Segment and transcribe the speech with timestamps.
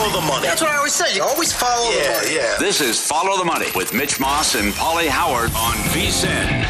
[0.00, 0.46] Follow the money.
[0.46, 1.14] That's what I always say.
[1.14, 2.34] You always follow the Yeah, money.
[2.34, 2.56] yeah.
[2.58, 6.64] This is Follow the Money with Mitch Moss and Paulie Howard on VSIN.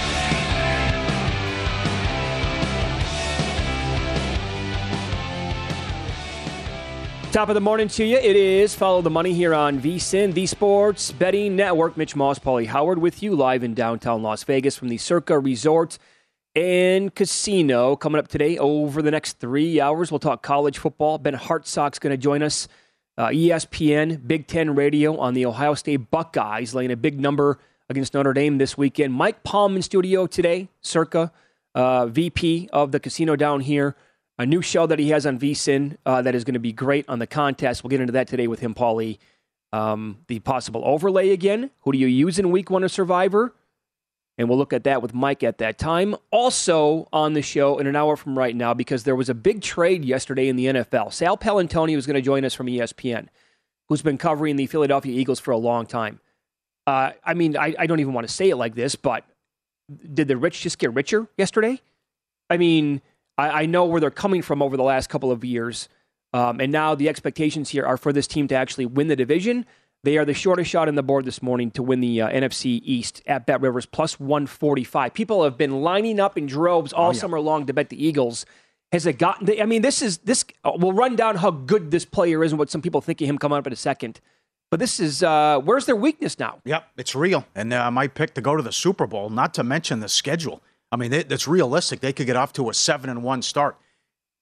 [7.32, 8.16] Top of the morning to you.
[8.16, 11.96] It is Follow the Money here on VSIN, the Sports Betting Network.
[11.96, 15.96] Mitch Moss, Paulie Howard with you live in downtown Las Vegas from the Circa Resort
[16.56, 17.94] and Casino.
[17.94, 21.18] Coming up today over the next three hours, we'll talk college football.
[21.18, 22.66] Ben Hartsock's going to join us.
[23.20, 27.58] Uh, ESPN, Big Ten Radio on the Ohio State Buckeyes, laying a big number
[27.90, 29.12] against Notre Dame this weekend.
[29.12, 31.30] Mike Palm in studio today, Circa,
[31.74, 33.94] uh, VP of the casino down here
[34.40, 37.06] a new show that he has on VSIN uh, that is going to be great
[37.10, 37.84] on the contest.
[37.84, 39.18] We'll get into that today with him, Paulie.
[39.70, 41.70] Um, the possible overlay again.
[41.80, 43.54] Who do you use in week one of Survivor?
[44.38, 46.16] And we'll look at that with Mike at that time.
[46.30, 49.60] Also on the show in an hour from right now, because there was a big
[49.60, 51.12] trade yesterday in the NFL.
[51.12, 53.28] Sal Paolantonio was going to join us from ESPN,
[53.88, 56.20] who's been covering the Philadelphia Eagles for a long time.
[56.86, 59.24] Uh, I mean, I, I don't even want to say it like this, but
[60.12, 61.80] did the rich just get richer yesterday?
[62.48, 63.02] I mean,
[63.36, 65.88] I, I know where they're coming from over the last couple of years.
[66.32, 69.66] Um, and now the expectations here are for this team to actually win the division.
[70.02, 72.80] They are the shortest shot in the board this morning to win the uh, NFC
[72.84, 75.12] East at Bet Rivers plus 145.
[75.12, 77.18] People have been lining up in droves all Oh, yeah.
[77.18, 78.46] summer long to bet the Eagles.
[78.92, 79.48] Has it gotten?
[79.60, 80.44] I mean, this is this.
[80.64, 83.28] Uh, we'll run down how good this player is and what some people think of
[83.28, 84.20] him coming up in a second.
[84.70, 86.60] But this is uh, where's their weakness now?
[86.64, 87.44] Yep, it's real.
[87.54, 90.62] And uh, my pick to go to the Super Bowl, not to mention the schedule.
[90.90, 92.00] I mean, it, it's realistic.
[92.00, 93.76] They could get off to a seven and one start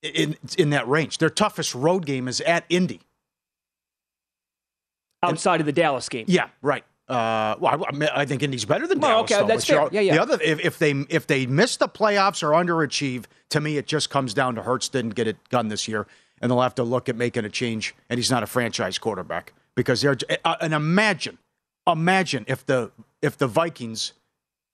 [0.03, 1.19] in in that range.
[1.19, 3.01] Their toughest road game is at Indy.
[5.23, 6.25] Outside of the Dallas game.
[6.29, 6.85] Yeah, right.
[7.09, 9.33] Uh, well, I, I think Indy's better than Well, Dallas.
[9.33, 9.89] okay, though, that's fair.
[9.91, 10.15] Yeah, yeah.
[10.15, 13.87] The other, if, if they if they miss the playoffs or underachieve, to me, it
[13.87, 16.07] just comes down to Hurts didn't get it done this year,
[16.41, 17.95] and they'll have to look at making a change.
[18.11, 20.17] And he's not a franchise quarterback because they're.
[20.45, 21.39] Uh, and imagine,
[21.87, 22.93] imagine if the
[23.23, 24.13] if the Vikings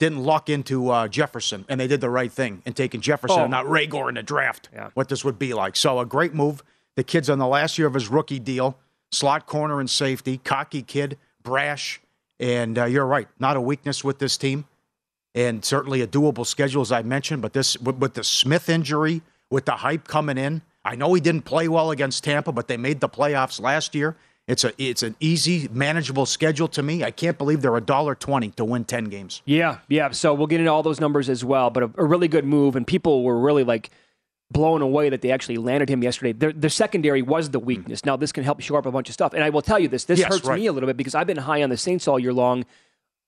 [0.00, 3.42] didn't lock into uh, Jefferson and they did the right thing and taking Jefferson Oh.
[3.44, 4.68] and not Reagor in the draft.
[4.94, 5.76] What this would be like.
[5.76, 6.64] So a great move.
[6.96, 8.76] The kid's on the last year of his rookie deal.
[9.14, 12.00] Slot corner and safety, cocky kid, brash,
[12.40, 13.28] and uh, you're right.
[13.38, 14.64] Not a weakness with this team,
[15.36, 17.40] and certainly a doable schedule as I mentioned.
[17.40, 21.20] But this with, with the Smith injury, with the hype coming in, I know he
[21.20, 24.16] didn't play well against Tampa, but they made the playoffs last year.
[24.46, 27.04] It's a it's an easy, manageable schedule to me.
[27.04, 29.42] I can't believe they're a dollar twenty to win ten games.
[29.44, 30.10] Yeah, yeah.
[30.10, 31.70] So we'll get into all those numbers as well.
[31.70, 33.90] But a, a really good move, and people were really like
[34.54, 36.32] blown away that they actually landed him yesterday.
[36.32, 38.06] Their, their secondary was the weakness.
[38.06, 39.34] Now this can help shore up a bunch of stuff.
[39.34, 40.58] And I will tell you this: this Yes, hurts right.
[40.58, 42.64] me a little bit because I've been high on the Saints all year long.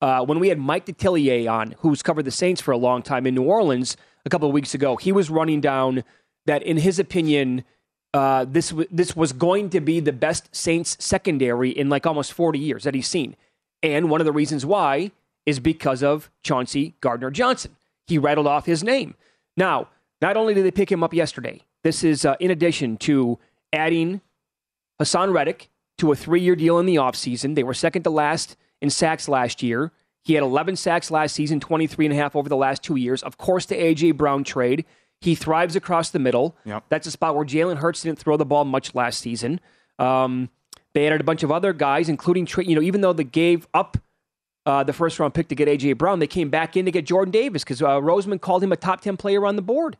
[0.00, 3.26] Uh, when we had Mike Detillier on, who's covered the Saints for a long time
[3.26, 6.04] in New Orleans a couple of weeks ago, he was running down
[6.46, 7.64] that, in his opinion,
[8.14, 12.32] uh, this w- this was going to be the best Saints secondary in like almost
[12.32, 13.36] 40 years that he's seen,
[13.82, 15.10] and one of the reasons why
[15.44, 17.76] is because of Chauncey Gardner Johnson.
[18.06, 19.14] He rattled off his name.
[19.56, 19.88] Now,
[20.20, 23.38] not only did they pick him up yesterday, this is uh, in addition to
[23.72, 24.20] adding
[25.00, 27.54] Haason Reddick to a three year deal in the offseason.
[27.54, 29.92] They were second to last in sacks last year.
[30.24, 33.22] He had 11 sacks last season, 23 and a half over the last two years.
[33.22, 34.10] Of course, the A.J.
[34.12, 34.84] Brown trade.
[35.20, 36.56] He thrives across the middle.
[36.64, 36.84] Yep.
[36.88, 39.60] That's a spot where Jalen Hurts didn't throw the ball much last season.
[39.98, 40.50] Um,
[40.94, 43.98] they added a bunch of other guys, including, you know, even though they gave up
[44.66, 45.92] uh, the first round pick to get A.J.
[45.92, 48.76] Brown, they came back in to get Jordan Davis because uh, Roseman called him a
[48.76, 49.96] top 10 player on the board.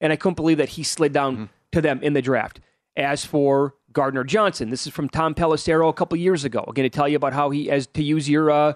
[0.00, 1.44] And I couldn't believe that he slid down mm-hmm.
[1.72, 2.60] to them in the draft.
[2.96, 6.64] As for Gardner Johnson, this is from Tom Pelissero a couple years ago.
[6.66, 8.72] I'm going to tell you about how he, as to use your uh,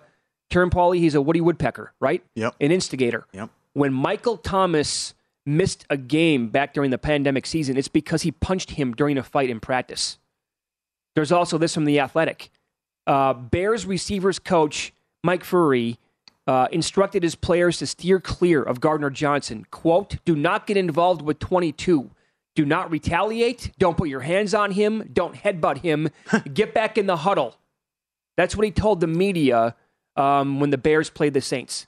[0.51, 2.23] term, Paulie, he's a Woody Woodpecker, right?
[2.37, 2.55] Yep.
[2.61, 3.27] An instigator.
[3.33, 3.51] Yep.
[3.73, 5.15] When Michael Thomas
[5.45, 9.23] missed a game back during the pandemic season, it's because he punched him during a
[9.23, 10.19] fight in practice.
[11.15, 12.51] There's also this from The Athletic.
[13.07, 14.93] Uh, Bears receivers coach
[15.25, 15.99] Mike Furrey
[16.47, 19.67] uh, instructed his players to steer clear of Gardner Johnson.
[19.71, 22.11] Quote, do not get involved with 22.
[22.55, 23.73] Do not retaliate.
[23.79, 25.09] Don't put your hands on him.
[25.13, 26.11] Don't headbutt him.
[26.53, 27.57] get back in the huddle.
[28.37, 29.75] That's what he told the media
[30.17, 31.87] um, when the Bears played the Saints.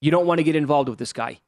[0.00, 1.40] You don't want to get involved with this guy.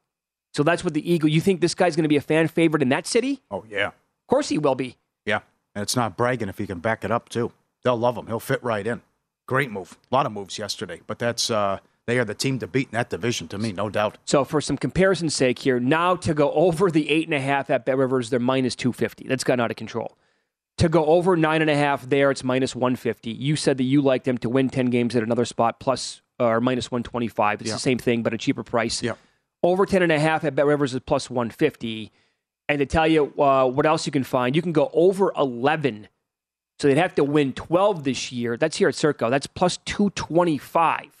[0.53, 1.29] So that's what the Eagle.
[1.29, 3.41] You think this guy's going to be a fan favorite in that city?
[3.51, 3.87] Oh, yeah.
[3.87, 4.97] Of course he will be.
[5.25, 5.41] Yeah.
[5.75, 7.51] And it's not bragging if he can back it up, too.
[7.83, 8.27] They'll love him.
[8.27, 9.01] He'll fit right in.
[9.45, 9.97] Great move.
[10.11, 11.49] A lot of moves yesterday, but that's.
[11.51, 14.17] Uh, they are the team to beat in that division to me, no doubt.
[14.25, 17.69] So, for some comparison's sake here, now to go over the eight and a half
[17.69, 19.27] at Bet Rivers, they're minus 250.
[19.27, 20.17] That's gotten out of control.
[20.77, 23.31] To go over nine and a half there, it's minus 150.
[23.31, 26.61] You said that you liked them to win 10 games at another spot, plus or
[26.61, 27.61] minus 125.
[27.61, 29.03] It's the same thing, but a cheaper price.
[29.03, 29.13] Yeah.
[29.61, 32.11] Over 10 and a half at Bet Rivers is plus 150.
[32.69, 36.07] And to tell you uh, what else you can find, you can go over 11.
[36.79, 38.55] So they'd have to win 12 this year.
[38.55, 39.29] That's here at Circa.
[39.29, 41.16] That's plus 225.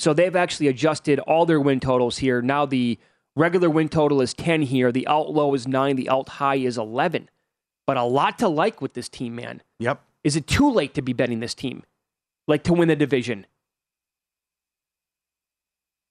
[0.00, 2.40] So they've actually adjusted all their win totals here.
[2.40, 2.98] Now the
[3.36, 4.90] regular win total is 10 here.
[4.90, 5.94] The alt low is 9.
[5.96, 7.28] The alt high is 11.
[7.86, 9.62] But a lot to like with this team, man.
[9.78, 10.02] Yep.
[10.24, 11.82] Is it too late to be betting this team?
[12.48, 13.44] Like to win the division?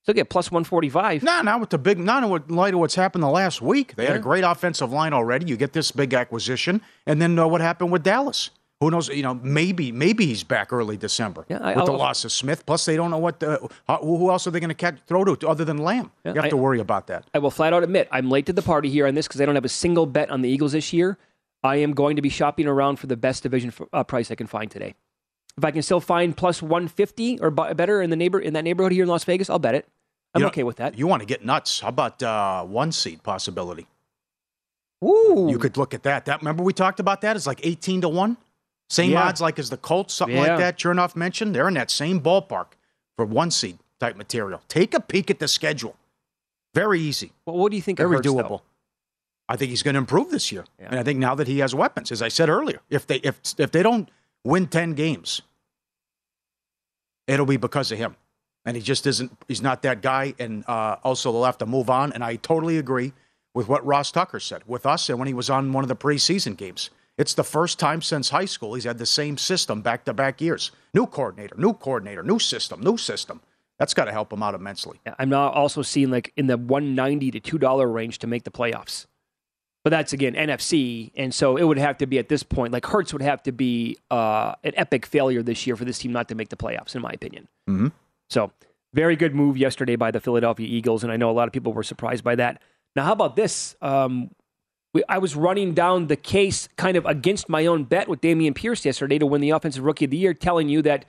[0.02, 1.24] Still get plus 145.
[1.24, 3.96] Nah, not with the big, not in light of what's happened the last week.
[3.96, 4.10] They yeah.
[4.10, 5.46] had a great offensive line already.
[5.46, 6.80] You get this big acquisition.
[7.06, 8.50] And then uh, what happened with Dallas?
[8.80, 9.08] Who knows?
[9.08, 12.64] You know, maybe maybe he's back early December yeah, I, with the loss of Smith.
[12.64, 13.68] Plus, they don't know what the,
[14.00, 16.10] who else are they going to throw to other than Lamb.
[16.24, 17.26] Yeah, you have I, to worry about that.
[17.34, 19.44] I will flat out admit I'm late to the party here on this because I
[19.44, 21.18] don't have a single bet on the Eagles this year.
[21.62, 24.34] I am going to be shopping around for the best division for, uh, price I
[24.34, 24.94] can find today.
[25.58, 28.92] If I can still find plus 150 or better in the neighbor in that neighborhood
[28.92, 29.86] here in Las Vegas, I'll bet it.
[30.32, 30.96] I'm you know, okay with that.
[30.96, 31.80] You want to get nuts?
[31.80, 33.86] How about uh, one seed possibility?
[35.04, 36.26] Ooh, you could look at that.
[36.26, 37.36] That remember we talked about that?
[37.36, 38.38] It's like 18 to one.
[38.90, 39.22] Same yeah.
[39.22, 40.48] odds like as the Colts, something yeah.
[40.48, 40.76] like that.
[40.76, 42.72] Chernoff mentioned they're in that same ballpark
[43.16, 44.60] for one seed type material.
[44.66, 45.96] Take a peek at the schedule.
[46.74, 47.32] Very easy.
[47.46, 47.98] Well, what do you think?
[47.98, 48.48] Very hurts, doable.
[48.48, 48.62] Though?
[49.48, 50.88] I think he's going to improve this year, yeah.
[50.90, 53.40] and I think now that he has weapons, as I said earlier, if they if
[53.58, 54.08] if they don't
[54.44, 55.42] win ten games,
[57.26, 58.16] it'll be because of him,
[58.64, 59.36] and he just isn't.
[59.48, 62.12] He's not that guy, and uh, also they'll have to move on.
[62.12, 63.12] And I totally agree
[63.54, 65.96] with what Ross Tucker said with us, and when he was on one of the
[65.96, 66.90] preseason games.
[67.20, 70.40] It's the first time since high school he's had the same system back to back
[70.40, 70.70] years.
[70.94, 73.42] New coordinator, new coordinator, new system, new system.
[73.78, 75.00] That's got to help him out immensely.
[75.18, 79.04] I'm now also seeing like in the 190 to $2 range to make the playoffs.
[79.84, 82.86] But that's again NFC, and so it would have to be at this point like
[82.86, 86.28] Hurts would have to be uh, an epic failure this year for this team not
[86.28, 87.48] to make the playoffs, in my opinion.
[87.68, 87.88] Mm-hmm.
[88.30, 88.50] So
[88.94, 91.74] very good move yesterday by the Philadelphia Eagles, and I know a lot of people
[91.74, 92.62] were surprised by that.
[92.96, 93.76] Now, how about this?
[93.82, 94.30] Um,
[94.92, 98.54] we, I was running down the case kind of against my own bet with Dameon
[98.54, 101.04] Pierce yesterday to win the Offensive Rookie of the Year, telling you that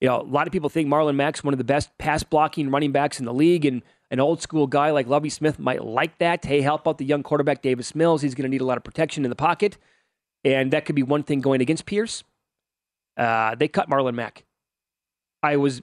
[0.00, 2.70] you know a lot of people think Marlon Mack's one of the best pass blocking
[2.70, 6.18] running backs in the league, and an old school guy like Lovie Smith might like
[6.18, 6.44] that.
[6.44, 8.22] Hey, help out the young quarterback Davis Mills.
[8.22, 9.78] He's going to need a lot of protection in the pocket,
[10.44, 12.24] and that could be one thing going against Pierce.
[13.16, 14.44] Uh, they cut Marlon Mack.
[15.42, 15.82] I was,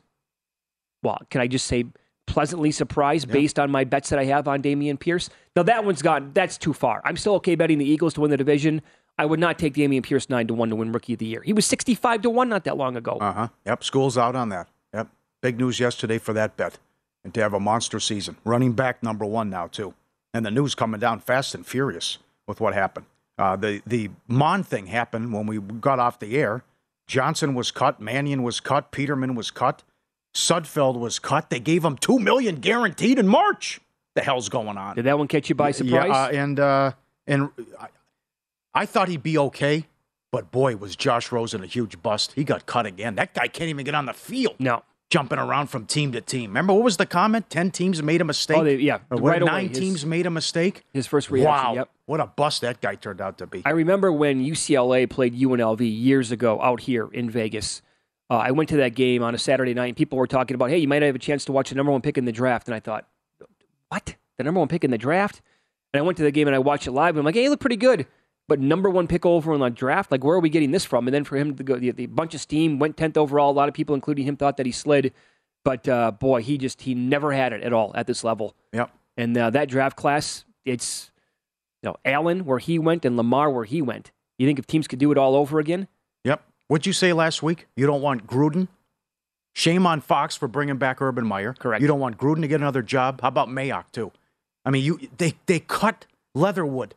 [1.03, 1.85] well, can I just say
[2.27, 3.33] pleasantly surprised yeah.
[3.33, 5.29] based on my bets that I have on Dameon Pierce.
[5.55, 6.31] Now that one's gone.
[6.33, 7.01] That's too far.
[7.03, 8.83] I'm still okay betting the Eagles to win the division.
[9.17, 11.41] I would not take Dameon Pierce nine to one to win Rookie of the Year.
[11.41, 13.17] He was 65 to one not that long ago.
[13.19, 13.47] Uh huh.
[13.65, 13.83] Yep.
[13.83, 14.67] School's out on that.
[14.93, 15.07] Yep.
[15.41, 16.77] Big news yesterday for that bet,
[17.23, 18.37] and to have a monster season.
[18.43, 19.95] Running back number one now too,
[20.33, 23.07] and the news coming down fast and furious with what happened.
[23.37, 26.63] Uh, the the Mon thing happened when we got off the air.
[27.07, 29.83] Johnson was cut, Mannion was cut, Peterman was cut.
[30.37, 31.49] Sudfeld was cut.
[31.49, 33.81] They gave him two million guaranteed in March.
[34.13, 34.95] The hell's going on?
[34.95, 36.09] Did that one catch you by surprise?
[36.09, 36.91] Yeah, uh, and uh,
[37.25, 37.87] and I,
[38.73, 39.87] I thought he'd be okay,
[40.31, 42.33] but boy, was Josh Rosen a huge bust.
[42.33, 43.15] He got cut again.
[43.15, 44.55] That guy can't even get on the field.
[44.59, 44.83] No.
[45.09, 46.51] Jumping around from team to team.
[46.51, 47.49] Remember what was the comment?
[47.49, 48.57] Ten teams made a mistake.
[48.57, 50.83] Oh, they, yeah, or right nine away, his, teams made a mistake.
[50.93, 51.49] His first reaction.
[51.49, 51.89] Wow, Yep.
[52.05, 53.63] what a bust that guy turned out to be.
[53.65, 57.81] I remember when UCLA played UNLV years ago out here in Vegas.
[58.29, 60.69] Uh, I went to that game on a Saturday night, and people were talking about,
[60.69, 62.67] "Hey, you might have a chance to watch the number one pick in the draft."
[62.67, 63.07] And I thought,
[63.89, 64.15] "What?
[64.37, 65.41] The number one pick in the draft?"
[65.93, 67.43] And I went to the game and I watched it live, and I'm like, "Hey,
[67.43, 68.05] you look pretty good."
[68.47, 71.07] But number one pick over in the draft, like where are we getting this from?
[71.07, 73.51] And then for him to go, the, the bunch of steam went tenth overall.
[73.51, 75.13] A lot of people, including him, thought that he slid,
[75.65, 78.55] but uh, boy, he just he never had it at all at this level.
[78.71, 78.91] Yep.
[79.17, 81.11] And uh, that draft class, it's
[81.83, 84.11] you know Allen where he went and Lamar where he went.
[84.37, 85.87] You think if teams could do it all over again?
[86.67, 87.67] What'd you say last week?
[87.75, 88.67] You don't want Gruden?
[89.53, 91.53] Shame on Fox for bringing back Urban Meyer.
[91.53, 91.81] Correct.
[91.81, 93.21] You don't want Gruden to get another job.
[93.21, 94.11] How about Mayock too?
[94.65, 96.05] I mean, you they they cut
[96.35, 96.93] Leatherwood.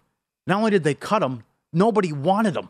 [0.47, 2.69] Not only did they cut him, nobody wanted him.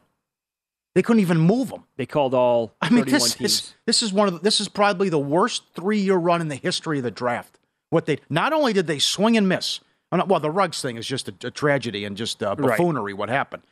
[0.94, 1.84] They couldn't even move him.
[1.96, 3.50] They called all I mean, 31 this teams.
[3.52, 6.48] is this is one of the, this is probably the worst three year run in
[6.48, 7.58] the history of the draft.
[7.88, 9.80] What they not only did they swing and miss.
[10.12, 12.76] Well, the Ruggs thing is just a, a tragedy and just uh, Right.
[12.76, 13.14] buffoonery.
[13.14, 13.62] What happened?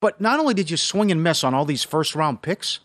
[0.00, 2.80] But not only did you swing and miss on all these first round picks,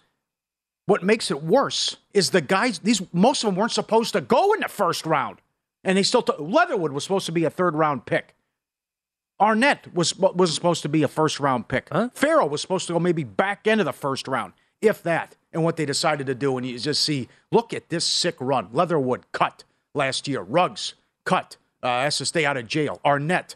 [0.85, 2.79] what makes it worse is the guys.
[2.79, 5.39] These most of them weren't supposed to go in the first round,
[5.83, 6.21] and they still.
[6.21, 8.35] T- Leatherwood was supposed to be a third round pick.
[9.41, 11.87] Arnette was was supposed to be a first round pick.
[12.13, 15.35] Ferrell was supposed to go maybe back into the first round, if that.
[15.53, 18.69] And what they decided to do, and you just see, look at this sick run.
[18.73, 20.41] Leatherwood cut last year.
[20.41, 21.57] Ruggs cut.
[21.83, 22.99] Uh, has to stay out of jail.
[23.05, 23.55] Arnette,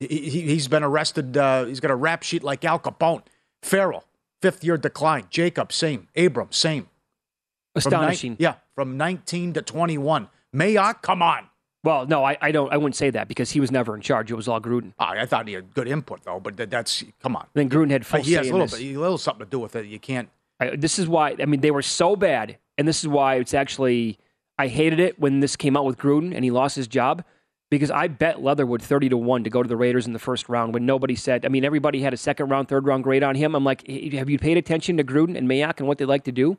[0.00, 1.36] he, he's been arrested.
[1.36, 3.22] Uh, he's got a rap sheet like Al Capone.
[3.62, 4.04] Ferrell,
[4.40, 5.26] fifth year decline.
[5.30, 6.08] Jacob, same.
[6.16, 6.88] Abram, same.
[7.80, 8.36] From nine- Astonishing.
[8.38, 10.28] yeah, from 19 to 21.
[10.54, 11.48] Mayock, come on.
[11.84, 12.72] Well, no, I, I don't.
[12.72, 14.30] I wouldn't say that because he was never in charge.
[14.32, 14.92] It was all Gruden.
[14.98, 17.46] I, I thought he had good input though, but that, that's come on.
[17.54, 19.76] Then Gruden had full he has a little bit, a little something to do with
[19.76, 19.86] it.
[19.86, 20.28] You can't.
[20.58, 21.36] I, this is why.
[21.40, 24.18] I mean, they were so bad, and this is why it's actually.
[24.58, 27.24] I hated it when this came out with Gruden and he lost his job
[27.70, 30.48] because I bet Leatherwood thirty to one to go to the Raiders in the first
[30.48, 31.44] round when nobody said.
[31.44, 33.54] I mean, everybody had a second round, third round grade on him.
[33.54, 36.32] I'm like, have you paid attention to Gruden and Mayock and what they like to
[36.32, 36.58] do?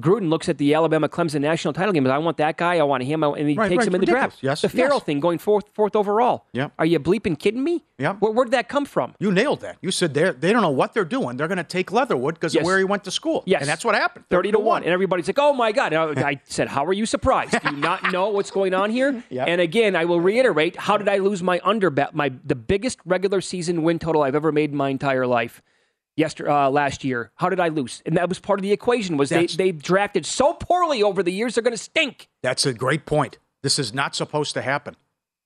[0.00, 2.04] Gruden looks at the Alabama Clemson national title game.
[2.08, 2.78] I want that guy.
[2.78, 3.22] I want him.
[3.22, 4.38] And he Right, takes right, him in the draft.
[4.42, 5.04] Yes, the Ferrell yes.
[5.04, 6.46] thing going fourth, fourth overall.
[6.52, 6.72] Yep.
[6.80, 7.84] Are you bleeping kidding me?
[7.98, 8.16] Yep.
[8.20, 9.14] Where, where'd that come from?
[9.20, 9.76] You nailed that.
[9.82, 11.36] You said they they don't know what they're doing.
[11.36, 12.62] They're going to take Leatherwood because Yes.
[12.62, 13.44] of where he went to school.
[13.46, 13.60] Yes.
[13.60, 14.24] and that's what happened.
[14.30, 14.82] 30 to 1.
[14.82, 15.92] And everybody's like, oh my God.
[15.92, 17.52] And I I said, how are you surprised?
[17.52, 19.22] Do you not know what's going on here?
[19.30, 19.46] Yep.
[19.46, 22.98] And again, I will reiterate how did I lose my under bet, my, the biggest
[23.04, 25.62] regular season win total I've ever made in my entire life?
[26.16, 28.02] Yester, uh, last year, how did I lose?
[28.06, 29.16] And that was part of the equation.
[29.16, 32.28] Was they That's- they drafted so poorly over the years, they're going to stink.
[32.42, 33.38] That's a great point.
[33.62, 34.96] This is not supposed to happen.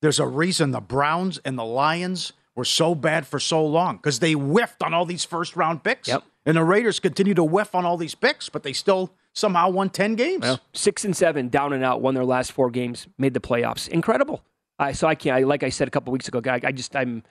[0.03, 4.19] There's a reason the Browns and the Lions were so bad for so long because
[4.19, 6.09] they whiffed on all these first round picks.
[6.09, 6.25] Yep.
[6.45, 9.91] And the Raiders continue to whiff on all these picks, but they still somehow won
[9.91, 10.59] 10 games.
[10.73, 13.87] Six and seven, down and out, won their last four games, made the playoffs.
[13.89, 14.43] Incredible.
[14.79, 15.37] I, so I can't.
[15.37, 16.61] I, like I said a couple weeks ago, guy.
[16.63, 17.23] I just I'm.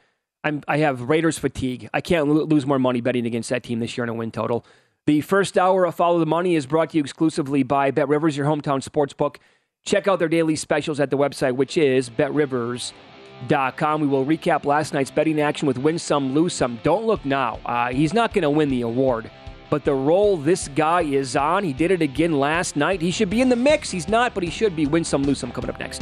[0.48, 1.90] I'm, I have Raiders fatigue.
[1.94, 4.32] I can't lo- lose more money betting against that team this year in a win
[4.32, 4.66] total.
[5.06, 8.38] The first hour of Follow the Money is brought to you exclusively by Bet Rivers,
[8.38, 9.40] your hometown sports book.
[9.86, 14.02] Check out their daily specials at the website, which is betrivers.com.
[14.02, 16.80] We will recap last night's betting action with win some, lose some.
[16.82, 17.60] Don't look now.
[17.66, 19.30] Uh, he's not going to win the award,
[19.70, 23.02] but the role this guy is on, he did it again last night.
[23.02, 23.92] He should be in the mix.
[23.92, 24.86] He's not, but he should be.
[24.86, 26.02] Win some, lose some coming up next.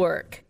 [0.01, 0.43] Work.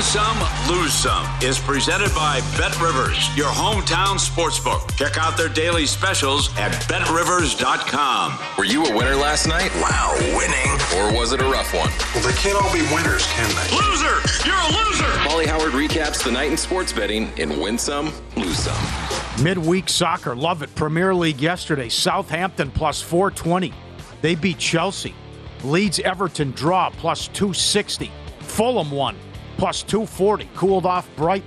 [0.00, 4.96] Win some, lose some is presented by Bet Rivers, your hometown sportsbook.
[4.96, 8.38] Check out their daily specials at betrivers.com.
[8.56, 9.70] Were you a winner last night?
[9.74, 10.72] Wow, winning.
[10.96, 11.90] Or was it a rough one?
[12.14, 13.76] Well, they can't all be winners, can they?
[13.76, 14.48] Loser!
[14.48, 15.04] You're a loser!
[15.28, 19.44] Paulie Howard recaps the night in sports betting in Win Some, Lose Some.
[19.44, 20.74] Midweek soccer, love it.
[20.74, 23.74] Premier League yesterday, Southampton plus 420.
[24.22, 25.14] They beat Chelsea.
[25.62, 28.10] Leeds Everton draw plus 260.
[28.40, 29.14] Fulham won
[29.56, 30.48] plus 240.
[30.54, 31.44] Cooled off Bright.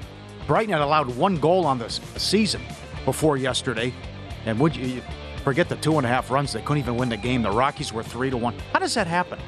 [0.48, 2.62] Brighton had allowed one goal on the season
[3.06, 3.94] before yesterday.
[4.46, 5.02] And would you
[5.44, 6.54] forget the two and a half runs?
[6.54, 7.42] They couldn't even win the game.
[7.42, 8.56] The Rockies were three to one.
[8.74, 9.40] How does that happen?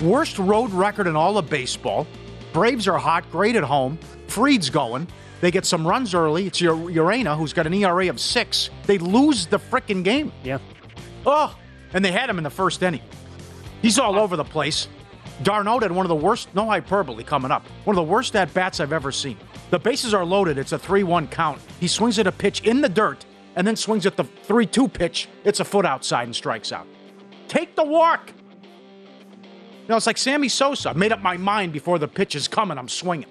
[0.00, 2.06] Worst road record in all of baseball.
[2.52, 3.98] Braves are hot, great at home.
[4.26, 5.06] Fried's going.
[5.40, 6.46] They get some runs early.
[6.46, 8.70] It's Urena, who's got an ERA of six.
[8.86, 10.32] They lose the freaking game.
[10.42, 10.58] Yeah.
[11.24, 11.56] Oh,
[11.92, 13.02] and they had him in the first inning.
[13.82, 14.88] He's all uh, over the place.
[15.42, 18.52] d'Arnaud had one of the worst, no hyperbole coming up, one of the worst at
[18.54, 19.36] bats I've ever seen.
[19.70, 20.58] The bases are loaded.
[20.58, 21.60] It's a 3 1 count.
[21.78, 23.24] He swings at a pitch in the dirt
[23.56, 25.28] and then swings at the 3 2 pitch.
[25.44, 26.86] It's a foot outside and strikes out.
[27.48, 28.32] Take the walk.
[29.82, 30.90] You know, it's like Sammy Sosa.
[30.90, 32.78] I made up my mind before the pitch is coming.
[32.78, 33.28] I'm swinging.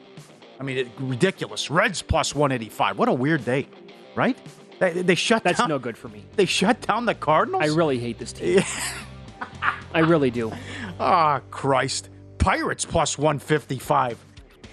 [0.60, 1.69] I mean, it, ridiculous.
[1.72, 2.98] Reds plus 185.
[2.98, 3.67] What a weird day,
[4.15, 4.38] right?
[4.80, 5.69] They, they shut That's down.
[5.69, 6.26] no good for me.
[6.36, 7.63] They shut down the Cardinals?
[7.63, 8.62] I really hate this team.
[9.93, 10.52] I really do.
[10.99, 12.10] Ah, oh, Christ.
[12.38, 14.17] Pirates plus 155.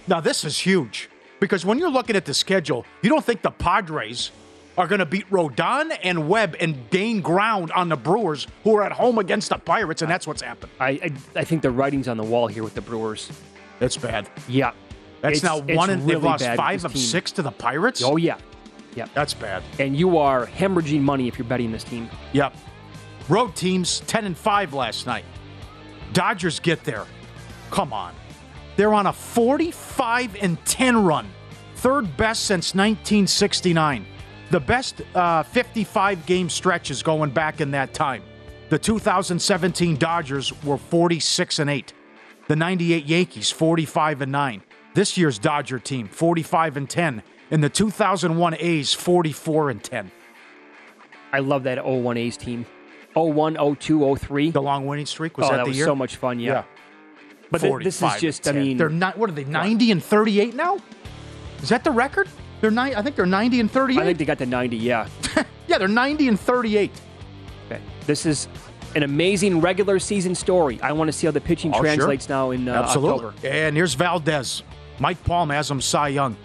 [0.09, 1.09] Now, this is huge
[1.40, 4.31] because when you're looking at the schedule, you don't think the Padres
[4.79, 8.83] are going to beat Rodon and Webb and gain ground on the Brewers, who are
[8.83, 10.70] at home against the Pirates, and that's what's happened.
[10.79, 13.31] I I, I think the writing's on the wall here with the Brewers.
[13.81, 14.29] It's bad.
[14.48, 14.72] Yeah.
[15.22, 17.02] That's It's- now one, and they've lost five of team.
[17.02, 18.02] six to the Pirates.
[18.02, 18.37] Oh, yeah.
[18.94, 19.07] Yeah.
[19.14, 19.62] That's bad.
[19.79, 22.09] And you are hemorrhaging money if you're betting this team.
[22.33, 22.55] Yep.
[23.28, 25.24] Road teams 10 and 5 last night.
[26.12, 27.04] Dodgers get there.
[27.70, 28.14] Come on.
[28.76, 31.28] They're on a 45 and 10 run.
[31.76, 34.06] Third best since 1969.
[34.50, 38.22] The best uh, 55 game stretches going back in that time.
[38.68, 41.92] The 2017 Dodgers were 46 and 8.
[42.48, 44.62] The 98 Yankees 45 and 9.
[44.94, 50.10] This year's Dodger team 45 and 10 and the 2001 A's 44 and 10.
[51.32, 52.66] I love that 01 A's team.
[53.16, 54.50] 01, 02, 03.
[54.50, 55.87] The long winning streak was oh, that, that the was year?
[55.87, 56.52] so much fun, yeah.
[56.52, 56.64] Yeah.
[57.50, 59.16] But th- this is just, I mean, they're not.
[59.16, 59.44] What are they?
[59.44, 60.79] Ninety and thirty-eight now?
[61.62, 62.29] Is that the record?
[62.61, 62.94] They're nine.
[62.96, 64.00] I think they're ninety and thirty-eight.
[64.00, 65.09] I think they got to 90, yeah.
[65.68, 66.90] yeah, they're ninety and thirty-eight.
[67.66, 67.81] Okay.
[68.05, 68.48] This is
[68.96, 70.81] an amazing regular season story.
[70.83, 71.85] I want to see how the pitching Oh, sure.
[71.85, 73.26] translates now in uh, Absolutely.
[73.26, 73.46] October.
[73.46, 74.62] And here's Valdez.
[74.98, 76.37] Mike Palm has him Cy Young.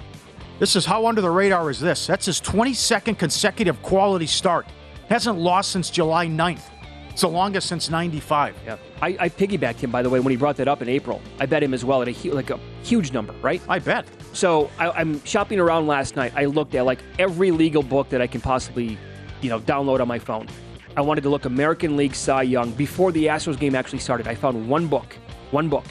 [0.59, 2.05] This is how under the radar is this?
[2.05, 4.67] That's his 22nd consecutive quality start.
[5.11, 6.61] Hasn't lost since July 9th.
[7.09, 8.55] It's the longest since 95.
[8.65, 8.77] Yeah.
[9.01, 11.21] I, I piggybacked him, by the way, when he brought that up in April.
[11.37, 13.61] I bet him as well at a like a huge number, right?
[13.67, 14.05] I bet.
[14.31, 16.31] So I, I'm shopping around last night.
[16.33, 18.97] I looked at like every legal book that I can possibly,
[19.41, 20.47] you know, download on my phone.
[20.95, 24.29] I wanted to look American League Cy Young before the Astros game actually started.
[24.29, 25.17] I found one book,
[25.51, 25.87] one book.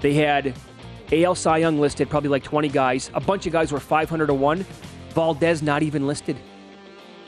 [0.00, 0.52] They had
[1.12, 3.08] AL Cy Young listed, probably like 20 guys.
[3.14, 4.66] A bunch of guys were 500 to one.
[5.10, 6.36] Valdez not even listed.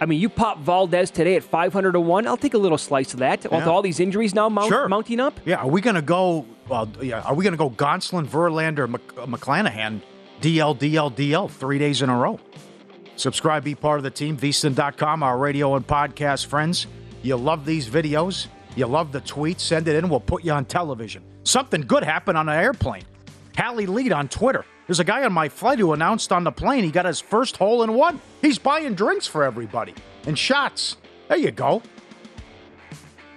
[0.00, 2.26] I mean, you pop Valdez today at 500 to one.
[2.26, 3.50] I'll take a little slice of that.
[3.50, 4.88] With all these injuries now mount, Sure.
[4.88, 5.38] mounting up.
[5.44, 6.44] Yeah, are we going to go?
[6.68, 10.00] Well, yeah, are we going to go Gonsolin, Verlander, Mc, uh, McClanahan,
[10.40, 12.38] DL, DL, DL three days in a row?
[13.16, 14.37] Subscribe, be part of the team.
[14.37, 16.87] VSiN.com, our radio and podcast friends.
[17.22, 18.48] You love these videos.
[18.74, 19.61] You love the tweets.
[19.61, 20.11] Send it in.
[20.11, 21.22] We'll put you on television.
[21.44, 23.04] Something good happened on an airplane.
[23.56, 24.66] Hallie Lead on Twitter.
[24.87, 27.57] There's a guy on my flight who announced on the plane he got his first
[27.57, 28.20] hole in one.
[28.40, 29.94] He's buying drinks for everybody
[30.27, 30.96] and shots.
[31.29, 31.83] There you go.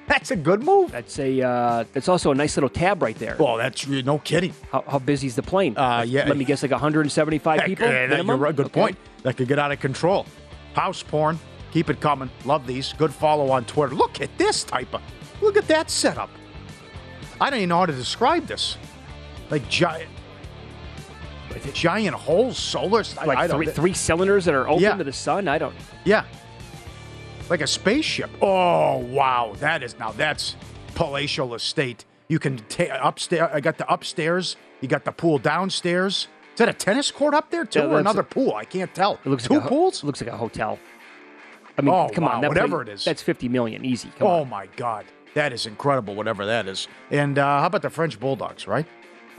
[0.07, 0.91] That's a good move.
[0.91, 3.35] That's a uh, that's also a nice little tab right there.
[3.39, 4.53] Well, that's no kidding.
[4.71, 5.77] How, how busy's the plane?
[5.77, 6.27] Uh, yeah.
[6.27, 7.87] Let me guess, like 175 Heck, people.
[7.87, 8.55] Yeah, that- you're right.
[8.55, 8.79] Good Okay.
[8.81, 8.97] point.
[9.21, 10.25] That could get out of control.
[10.73, 11.37] House porn.
[11.71, 12.31] Keep it coming.
[12.45, 12.93] Love these.
[12.93, 13.93] Good follow on Twitter.
[13.93, 15.01] Look at this type of.
[15.41, 16.31] Look at that setup.
[17.39, 18.77] I don't even know how to describe this.
[19.51, 20.09] Like giant.
[21.73, 23.03] Giant holes, solar.
[23.19, 24.95] I- Like I don't- three, three cylinders that are open Yeah.
[24.95, 25.47] to the sun.
[25.47, 25.75] I don't.
[26.03, 26.23] Yeah.
[27.49, 28.29] Like a spaceship.
[28.41, 29.53] Oh, wow.
[29.59, 30.55] That is now that's
[30.95, 32.05] palatial estate.
[32.27, 33.49] You can take upstairs.
[33.53, 34.55] I got the upstairs.
[34.81, 36.27] You got the pool downstairs.
[36.53, 38.53] Is that a tennis court up there too, Yeah, or another pool?
[38.55, 39.19] I can't tell.
[39.25, 40.03] It looks two like a, pools.
[40.03, 40.77] Looks like a hotel.
[41.77, 43.05] I mean, Oh, come wow, on, whatever plane- it is.
[43.05, 44.11] That's 50 million, easy.
[44.19, 44.49] Come oh on.
[44.49, 46.13] my God, that is incredible.
[46.15, 46.87] Whatever that is.
[47.09, 48.67] And uh, how about the French bulldogs?
[48.67, 48.85] Right.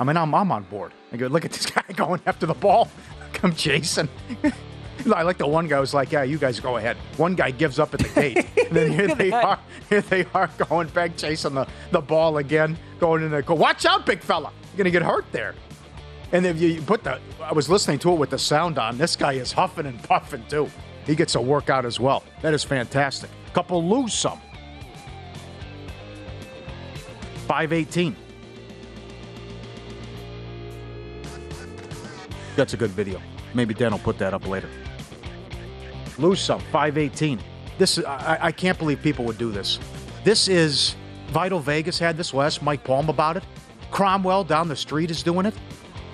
[0.01, 0.93] I mean, I'm I'm on board.
[1.13, 2.89] I go look at this guy going after the ball.
[3.35, 4.09] Come chasing.
[5.15, 7.79] I like the one guy was like, "Yeah, you guys go ahead." One guy gives
[7.79, 9.59] up at the gate, and then here they are,
[9.89, 13.43] Here they are going back, chasing the, the ball again, going in there.
[13.43, 14.53] Go, Watch out, big fella!
[14.71, 15.55] You're gonna get hurt there.
[16.33, 18.99] And if you put the, I was listening to it with the sound on.
[18.99, 20.71] This guy is huffing and puffing too.
[21.07, 22.23] He gets a workout as well.
[22.43, 23.31] That is fantastic.
[23.53, 24.41] Couple lose some.
[27.49, 28.15] 518.
[32.61, 33.23] That's a good video.
[33.55, 34.68] Maybe Dan will put that up later.
[36.18, 36.61] Lose some.
[36.73, 37.40] 518.
[37.79, 39.79] This is, I, I can't believe people would do this.
[40.25, 40.94] This is
[41.29, 42.35] Vital Vegas had this.
[42.35, 43.44] We'll Mike Palm about it.
[43.90, 45.55] Cromwell down the street is doing it.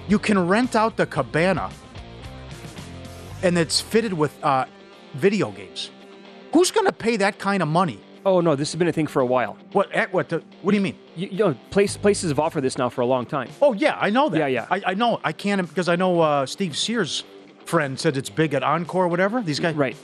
[0.07, 1.69] You can rent out the cabana,
[3.43, 4.67] and it's fitted with uh,
[5.15, 5.91] video games.
[6.53, 7.99] Who's going to pay that kind of money?
[8.27, 9.57] Oh no, this has been a thing for a while.
[9.71, 9.89] What?
[9.93, 10.29] eh, What?
[10.29, 10.99] The, what do you mean?
[11.15, 13.49] You, you know, place, places have offered this now for a long time.
[13.63, 14.39] Oh yeah, I know that.
[14.39, 14.67] Yeah, yeah.
[14.69, 15.21] I, I know.
[15.23, 17.23] I can't because I know uh, Steve Sears'
[17.65, 19.41] friend said it's big at Encore, or whatever.
[19.43, 19.77] These guys.
[19.77, 19.97] Right.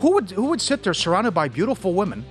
[0.00, 2.26] Who would who would sit there surrounded by beautiful women?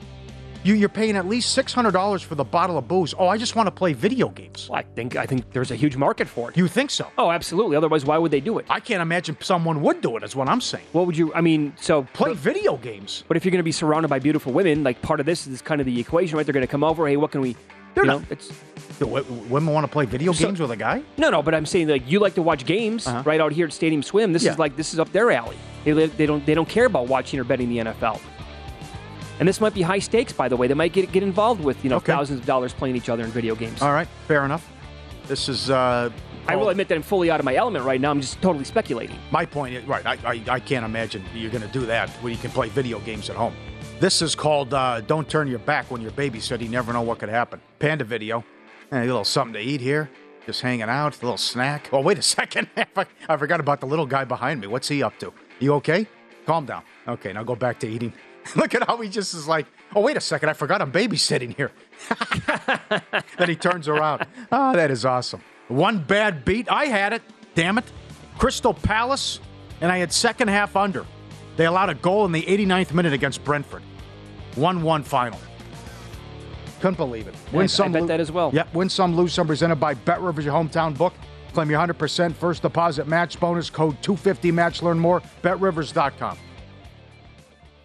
[0.63, 3.15] You, you're paying at least six hundred dollars for the bottle of booze.
[3.17, 4.69] Oh, I just want to play video games.
[4.71, 6.57] I think I think there's a huge market for it.
[6.57, 7.07] You think so?
[7.17, 7.75] Oh, absolutely.
[7.75, 8.65] Otherwise, why would they do it?
[8.69, 10.23] I can't imagine someone would do it.
[10.23, 10.85] Is what I'm saying.
[10.91, 11.33] What would you?
[11.33, 13.23] I mean, so Play video games.
[13.27, 15.61] But if you're going to be surrounded by beautiful women, like part of this is
[15.63, 16.45] kind of the equation, right?
[16.45, 17.07] They're going to come over.
[17.07, 17.55] Hey, what can we?
[17.95, 18.21] They're you not.
[18.21, 18.47] Know, it's
[18.99, 21.01] Do w- women want to play video So- games with a guy?
[21.17, 21.41] no, no.
[21.41, 23.23] But I'm saying like you like to watch games Uh-huh.
[23.25, 24.31] right out here at Stadium Swim.
[24.31, 24.51] This Yeah.
[24.51, 25.57] is like this is up their alley.
[25.85, 28.19] They, they don't they don't care about watching or betting the NFL.
[29.41, 30.67] And this might be high stakes, by the way.
[30.67, 32.13] They might get get involved with you know Okay.
[32.13, 33.81] thousands of dollars playing each other in video games.
[33.81, 34.69] All right, fair enough.
[35.27, 35.71] This is.
[35.71, 36.11] Uh,
[36.47, 38.11] I will admit that I'm fully out of my element right now.
[38.11, 39.17] I'm just totally speculating.
[39.31, 40.05] My point is right.
[40.05, 42.99] I, I, I can't imagine you're going to do that when you can play video
[42.99, 43.53] games at home.
[43.99, 47.17] This is called uh, "Don't Turn Your Back When You're Babysitting." You never know what
[47.17, 47.59] could happen.
[47.79, 48.43] Panda video.
[48.91, 50.07] Hey, a little something to eat here.
[50.45, 51.19] Just hanging out.
[51.19, 51.89] A little snack.
[51.91, 52.67] Oh, wait a second.
[53.27, 54.67] I forgot about the little guy behind me.
[54.67, 55.33] What's he up to?
[55.59, 56.05] You okay?
[56.45, 56.83] Calm down.
[57.07, 58.13] Okay, now go back to eating.
[58.55, 59.65] Look at how he just is like.
[59.95, 60.49] Oh, wait a second.
[60.49, 61.71] I forgot I'm babysitting here.
[63.37, 64.25] then he turns around.
[64.51, 65.41] Oh, that is awesome.
[65.67, 66.69] One bad beat.
[66.71, 67.21] I had it.
[67.55, 67.85] Damn it.
[68.37, 69.39] Crystal Palace,
[69.81, 71.05] and I had second half under.
[71.57, 73.83] They allowed a goal in the 89th minute against Brentford.
[74.55, 75.39] 1 1 final.
[76.79, 77.35] Couldn't believe it.
[77.53, 78.49] I- I bet that as well.
[78.53, 79.45] Yep, win some, lose some.
[79.47, 81.13] Presented by Bet Rivers, your hometown book.
[81.53, 84.81] Claim your 100% first deposit match bonus code 250 match.
[84.81, 85.21] Learn more.
[85.43, 86.37] BetRivers.com.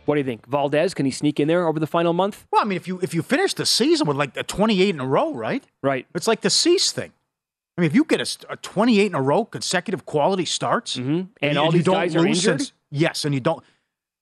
[0.07, 0.95] What do you think, Valdez?
[0.95, 2.47] Can he sneak in there over the final month?
[2.51, 5.01] Well, I mean, if you if you finish the season with like a 28 in
[5.01, 5.64] a row, right?
[5.83, 6.07] Right.
[6.14, 7.12] It's like the Cease thing.
[7.77, 11.23] I mean, if you get a 28 in a row consecutive quality starts, Mm-hmm.
[11.42, 12.71] And you- all you these don't guys are injured?
[12.90, 13.62] yes, and you don't.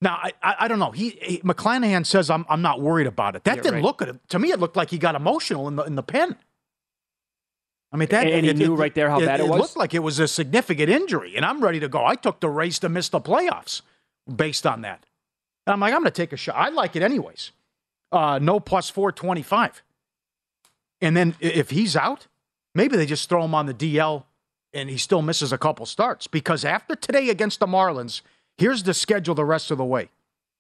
[0.02, 0.90] Now, I, I, I don't know.
[0.90, 3.44] He, he McClanahan says I'm I'm not worried about it.
[3.44, 3.84] That Yeah, didn't right.
[3.84, 4.50] look at it to me.
[4.50, 6.36] It looked like he got emotional in the in the pen.
[7.92, 9.56] I mean, that And he it, knew right there how bad it was?
[9.56, 12.04] It looked like it was a significant injury, and I'm ready to go.
[12.04, 13.82] I took the race to miss the playoffs
[14.34, 15.06] based on that.
[15.66, 16.56] And I'm like, I'm going to take a shot.
[16.56, 17.52] I like it anyways.
[18.12, 19.82] Uh, no plus 425.
[21.00, 22.26] And then if he's out,
[22.74, 24.24] maybe they just throw him on the DL
[24.72, 28.22] and he still misses a couple starts because after today against the Marlins,
[28.58, 30.10] here's the schedule the rest of the way.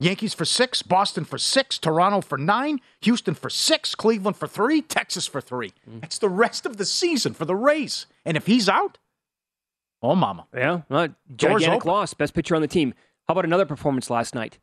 [0.00, 4.82] Yankees for six, Boston for six, Toronto for nine, Houston for six, Cleveland for three,
[4.82, 5.72] Texas for three.
[6.00, 8.06] That's the rest of the season for the Rays.
[8.24, 8.98] And if he's out,
[10.02, 10.46] oh, mama.
[10.54, 10.82] Yeah,
[11.34, 12.12] Doors gigantic loss.
[12.12, 12.92] Best pitcher on the team.
[13.28, 14.58] How about another performance last night?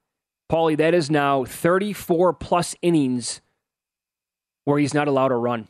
[0.51, 3.41] Paulie, that is now 34 plus innings
[4.65, 5.67] where he's not allowed a run.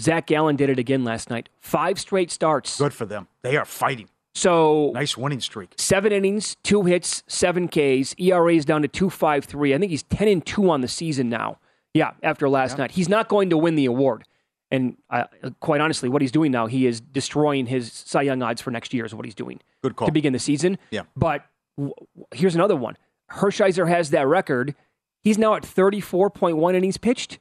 [0.00, 1.48] Zach Gallen did it again last night.
[1.58, 2.78] Five straight starts.
[2.78, 3.26] Good for them.
[3.42, 4.08] They are fighting.
[4.34, 5.72] So Nice winning streak.
[5.78, 8.14] seven innings, two hits, seven Ks.
[8.18, 9.74] ERA is down to 2.53.
[9.74, 11.58] I think he's 10 and 2 on the season now.
[11.94, 12.90] Yeah, after last night.
[12.90, 14.24] He's not going to win the award.
[14.70, 15.24] And uh,
[15.60, 18.92] quite honestly, what he's doing now, he is destroying his Cy Young odds for next
[18.92, 19.06] year.
[19.06, 19.60] Is what he's doing.
[19.82, 20.76] Good call to begin the season.
[20.90, 21.02] Yeah.
[21.16, 21.46] But
[21.78, 21.94] w-
[22.34, 22.98] here's another one.
[23.32, 24.74] Hershiser has that record.
[25.22, 27.38] He's now at 34.1 innings pitched.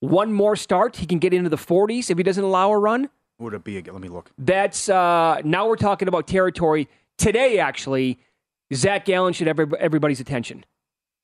[0.00, 3.08] One more start, he can get into the 40s if he doesn't allow a run.
[3.38, 3.80] Would it be?
[3.80, 4.30] Let me look.
[4.38, 6.88] That's uh, now we're talking about territory.
[7.18, 8.18] Today, actually,
[8.74, 10.64] Zach Gallen should have everybody's attention.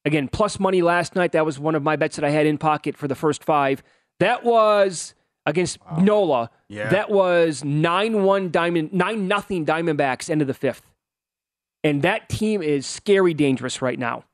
[0.04, 1.32] Again, plus money last night.
[1.32, 3.82] That was one of my bets that I had in pocket for the first five.
[4.20, 5.14] That was
[5.46, 5.98] against wow.
[5.98, 6.50] Nola.
[6.68, 6.88] Yeah.
[6.90, 10.87] That was nine one diamond nine nothing Diamondbacks end of the fifth,
[11.84, 14.24] and that team is scary dangerous right now.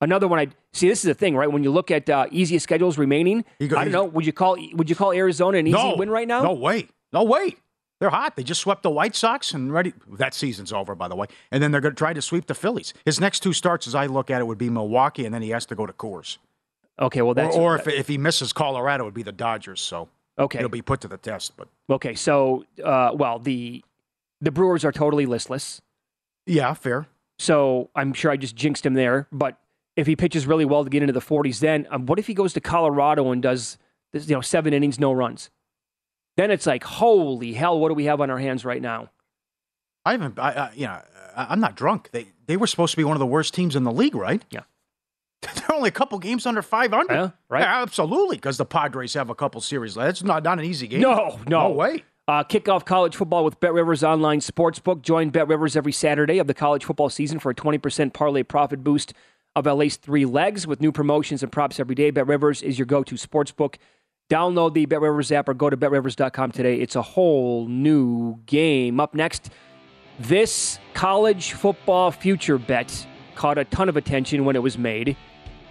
[0.00, 0.88] Another one I see.
[0.88, 1.50] This is the thing, right?
[1.50, 4.04] When you look at uh, easiest schedules remaining, go, I don't know.
[4.04, 6.42] Would you call Would you call Arizona an easy no, win right now?
[6.42, 6.88] No way.
[7.12, 7.56] No way.
[8.00, 8.34] They're hot.
[8.34, 9.92] They just swept the White Sox and ready.
[10.12, 11.26] That season's over, by the way.
[11.50, 12.94] And then they're going to try to sweep the Phillies.
[13.04, 15.50] His next two starts, as I look at it, would be Milwaukee, and then he
[15.50, 16.38] has to go to Coors.
[16.98, 19.80] Okay, well that's or, or if if he misses Colorado, it would be the Dodgers.
[19.80, 21.56] So okay, it'll be put to the test.
[21.56, 23.84] But okay, so uh, well the
[24.40, 25.80] the Brewers are totally listless.
[26.50, 27.06] Yeah, fair.
[27.38, 29.58] So I'm sure I just jinxed him there, but
[29.96, 32.34] if he pitches really well to get into the 40s, then um, what if he
[32.34, 33.78] goes to Colorado and does
[34.12, 35.50] this, you know seven innings, no runs?
[36.36, 39.10] Then it's like, holy hell, what do we have on our hands right now?
[40.04, 41.00] I haven't, I, I, you know,
[41.36, 42.10] I'm not drunk.
[42.12, 44.42] They they were supposed to be one of the worst teams in the league, right?
[44.50, 44.62] Yeah.
[45.42, 47.12] They're only a couple games under 500.
[47.12, 47.60] Yeah, right.
[47.60, 49.94] Yeah, absolutely, because the Padres have a couple series.
[49.94, 51.00] That's not, not an easy game.
[51.00, 51.68] No, no.
[51.68, 52.04] No way.
[52.30, 55.02] Uh, kick off college football with Bet Rivers Online Sportsbook.
[55.02, 58.84] Join Bet Rivers every Saturday of the college football season for a 20% parlay profit
[58.84, 59.12] boost
[59.56, 62.12] of at least three legs with new promotions and props every day.
[62.12, 63.78] Bet Rivers is your go to sportsbook.
[64.30, 66.76] Download the Bet Rivers app or go to betrivers.com today.
[66.76, 69.00] It's a whole new game.
[69.00, 69.50] Up next,
[70.20, 75.16] this college football future bet caught a ton of attention when it was made.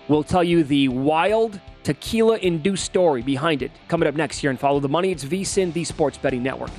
[0.09, 3.71] We'll tell you the wild tequila induced story behind it.
[3.87, 6.71] Coming up next here and Follow the Money, it's VSIN, the Sports Betting Network.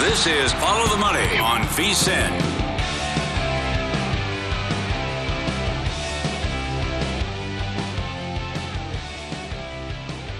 [0.00, 2.51] This is Follow the Money on VSIN.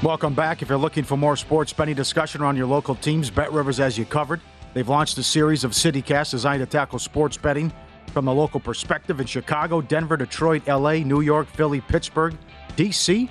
[0.02, 0.62] Welcome back.
[0.62, 3.96] If you're looking for more sports betting discussion around your local teams, Bet Rivers has
[3.96, 4.40] you covered.
[4.74, 7.72] They've launched a series of CityCasts designed to tackle sports betting
[8.08, 12.36] from the local perspective in Chicago, Denver, Detroit, LA, New York, Philly, Pittsburgh,
[12.76, 13.28] DC.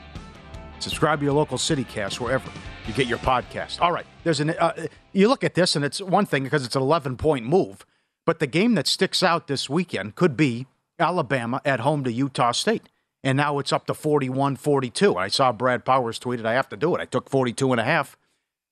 [0.80, 2.50] Subscribe to your local CityCast wherever
[2.88, 3.82] you get your podcast.
[3.82, 6.78] All right, there's an uh, you look at this and it's one thing because it's
[6.78, 7.86] an 11 point move,
[8.26, 12.54] but the game that sticks out this weekend could be Alabama at home to Utah
[12.54, 12.84] State.
[13.24, 15.16] And now it's up to 41 42.
[15.16, 17.02] I saw Brad Powers tweeted, I have to do it.
[17.02, 18.18] I took 42 and a half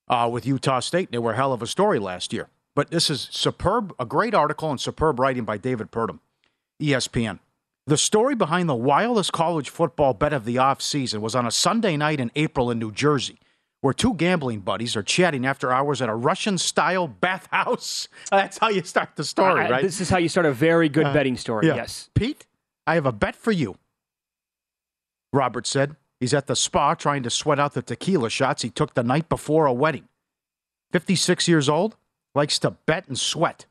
[0.08, 1.12] uh, with Utah State.
[1.12, 2.48] They were a hell of a story last year.
[2.76, 6.20] But this is superb, a great article and superb writing by David Purdum,
[6.82, 7.40] ESPN.
[7.86, 11.98] The story behind the wildest college football bet of the offseason was on a Sunday
[11.98, 13.40] night in April in New Jersey
[13.82, 18.08] where two gambling buddies are chatting after hours at a Russian style bathhouse.
[18.32, 19.82] That's how you start the story, right?
[19.82, 21.76] this is how you start a very good uh, betting story, yeah.
[21.76, 22.10] yes.
[22.14, 22.46] Pete,
[22.86, 23.78] I have a bet for you.
[25.34, 25.96] Robert said.
[26.20, 29.30] He's at the spa trying to sweat out the tequila shots he took the night
[29.30, 30.08] before a wedding.
[30.92, 31.96] 56 years old,
[32.36, 33.66] likes to bet and sweat.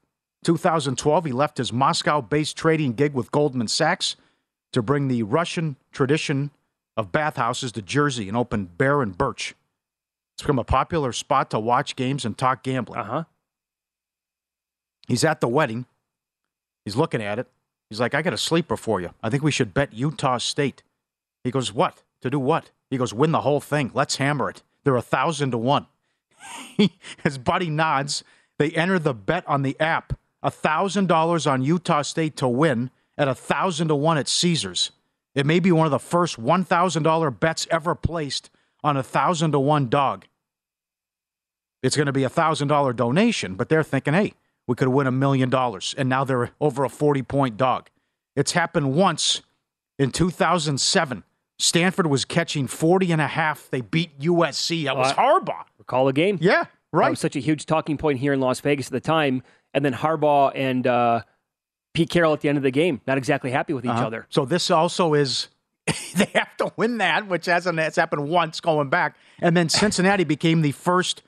[0.44, 4.16] 2012, he left his Moscow based trading gig with Goldman Sachs
[4.72, 6.50] to bring the Russian tradition
[6.96, 9.54] of bathhouses to Jersey and open Bear and Birch.
[10.34, 13.00] It's become a popular spot to watch games and talk gambling.
[13.00, 13.24] Uh huh.
[15.08, 15.86] He's at the wedding.
[16.84, 17.48] He's looking at it.
[17.90, 19.10] He's like, I got a sleeper for you.
[19.22, 20.82] I think we should bet Utah State.
[21.48, 22.02] He goes, What?
[22.20, 22.72] To do what?
[22.90, 23.90] He goes, Win the whole thing.
[23.94, 24.62] Let's hammer it.
[24.84, 25.86] They're a thousand to one.
[27.24, 28.22] His buddy nods.
[28.58, 30.18] They enter the bet on the app.
[30.42, 34.90] A thousand dollars on Utah State to win at a thousand to one at Caesars.
[35.34, 38.50] It may be one of the first one thousand dollar bets ever placed
[38.84, 40.26] on a thousand to one dog.
[41.82, 44.34] It's going to be a thousand dollar donation, but they're thinking, hey,
[44.66, 47.88] we could win a million dollars, and now they're over a forty point dog.
[48.36, 49.40] It's happened once
[49.98, 51.24] in 2007.
[51.58, 53.68] Stanford was catching 40 and a half.
[53.70, 54.84] They beat USC.
[54.84, 55.64] That was uh, Harbaugh.
[55.78, 56.38] Recall the game?
[56.40, 57.06] Yeah, right.
[57.06, 59.42] That was such a huge talking point here in Las Vegas at the time.
[59.74, 61.22] And then Harbaugh and uh,
[61.94, 64.06] Pete Carroll at the end of the game, not exactly happy with each uh-huh.
[64.06, 64.26] other.
[64.30, 65.48] So this also is
[66.14, 69.16] they have to win that, which hasn't has happened once going back.
[69.40, 71.22] And then Cincinnati became the first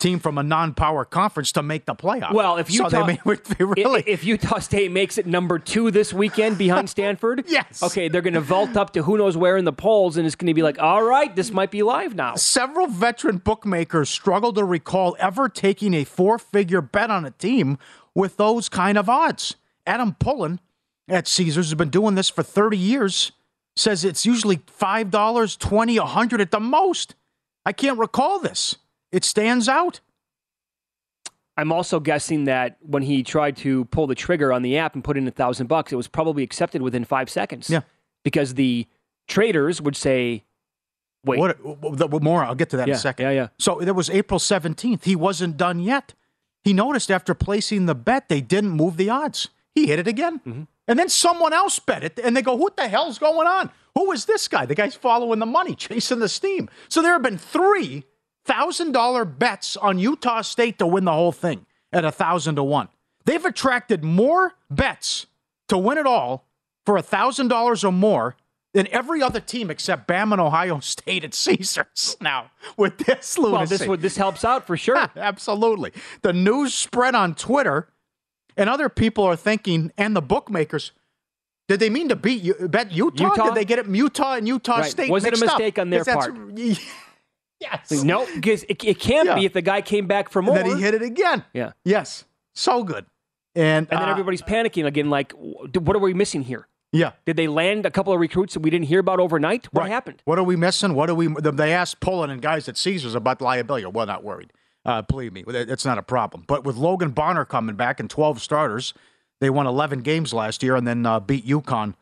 [0.00, 2.32] team from a non-power conference to make the playoff.
[2.32, 5.90] Well, if so Utah, they, may, they really, if Utah State makes it number two
[5.90, 9.56] this weekend behind Stanford, yes, okay, they're going to vault up to who knows where
[9.56, 12.14] in the polls, and it's going to be like, all right, this might be live
[12.14, 12.34] now.
[12.34, 17.78] Several veteran bookmakers struggle to recall ever taking a four-figure bet on a team
[18.14, 19.56] with those kind of odds.
[19.86, 20.60] Adam Pullen
[21.08, 23.32] at Caesars has been doing this for 30 years.
[23.76, 27.14] Says it's usually five dollars, twenty, a hundred at the most.
[27.64, 28.76] I can't recall this.
[29.12, 30.00] It stands out.
[31.56, 35.04] I'm also guessing that when he tried to pull the trigger on the app and
[35.04, 37.68] put in a thousand bucks, it was probably accepted within five seconds.
[37.68, 37.82] Yeah,
[38.24, 38.86] because the
[39.28, 40.44] traders would say,
[41.24, 42.44] "Wait, what, what more?
[42.44, 43.26] I'll get to that yeah, in a second.
[43.26, 43.48] Yeah, yeah.
[43.58, 45.04] So there was April 17th.
[45.04, 46.14] He wasn't done yet.
[46.62, 49.48] He noticed after placing the bet, they didn't move the odds.
[49.74, 50.62] He hit it again, mm-hmm.
[50.88, 53.70] and then someone else bet it, and they go, "What the hell's going on?
[53.94, 54.66] Who is this guy?
[54.66, 58.04] The guy's following the money, chasing the steam." So there have been three
[58.50, 62.64] thousand dollar bets on Utah State to win the whole thing at a thousand to
[62.64, 62.88] one.
[63.24, 65.26] They've attracted more bets
[65.68, 66.46] to win it all
[66.84, 68.36] for a thousand dollars or more
[68.72, 72.16] than every other team except Bama and Ohio State at Caesars.
[72.20, 74.96] Now with this lunacy, well, this would this helps out for sure.
[75.16, 77.88] Absolutely, the news spread on Twitter,
[78.56, 80.92] and other people are thinking, and the bookmakers.
[81.68, 83.28] Did they mean to beat bet Utah?
[83.28, 83.44] Utah?
[83.44, 84.90] Did they get it Utah and Utah right.
[84.90, 85.08] State?
[85.08, 85.82] Was it a mistake up?
[85.82, 86.34] on their part?
[87.60, 87.90] Yes.
[87.90, 89.34] Like, no, because it, it can't Yeah.
[89.34, 90.56] be if the guy came back for more.
[90.58, 91.44] And then he hit it again.
[91.52, 91.72] Yeah.
[91.84, 92.24] Yes.
[92.54, 93.06] So good.
[93.54, 96.66] And, And then uh, everybody's panicking again, like, what are we missing here?
[96.92, 97.12] Yeah.
[97.26, 99.66] Did they land a couple of recruits that we didn't hear about overnight?
[99.72, 100.22] What happened?
[100.24, 100.94] What are we missing?
[100.94, 101.28] What are we?
[101.28, 103.86] They asked Pullen and guys at Caesars about the liability.
[103.86, 104.52] Well, not worried.
[104.84, 106.44] Uh, believe me, it's not a problem.
[106.48, 108.94] But with Logan Bonner coming back and 12 starters,
[109.40, 111.94] they won 11 games last year and then uh, beat UConn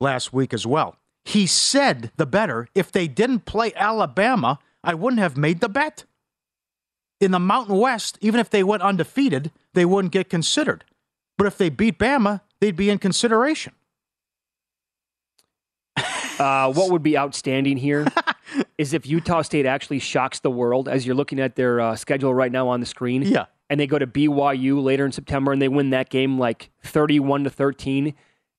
[0.00, 0.96] last week as well.
[1.24, 6.04] He said the better if they didn't play Alabama, I wouldn't have made the bet.
[7.20, 10.84] In the Mountain West, even if they went undefeated, they wouldn't get considered.
[11.38, 13.72] But if they beat Bama, they'd be in consideration.
[16.38, 18.06] Uh, what would be outstanding here
[18.78, 22.34] is if Utah State actually shocks the world as you're looking at their uh, schedule
[22.34, 23.22] right now on the screen.
[23.22, 23.46] Yeah.
[23.70, 27.44] And they go to BYU later in September and they win that game like 31
[27.44, 28.14] to 13,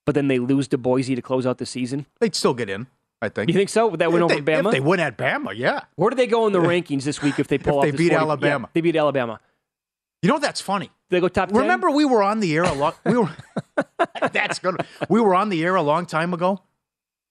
[0.05, 2.05] but then they lose to Boise to close out the season.
[2.19, 2.88] They'd still get in,
[3.21, 3.49] I think.
[3.49, 3.89] You think so?
[3.91, 4.71] That If over they- Bama?
[4.71, 5.82] They win at Bama, yeah.
[5.95, 7.91] Where do they go in the rankings this week if they pull If off they
[7.91, 8.65] beat 40 Alabama.
[8.67, 9.39] Yeah, they beat Alabama.
[10.21, 10.89] You know that's funny.
[11.10, 11.58] They go top 10?
[11.58, 12.97] Remember we were on the air a lot.
[13.06, 13.30] We were.
[14.32, 14.75] that's good.
[15.10, 16.62] We were on the air a long time ago.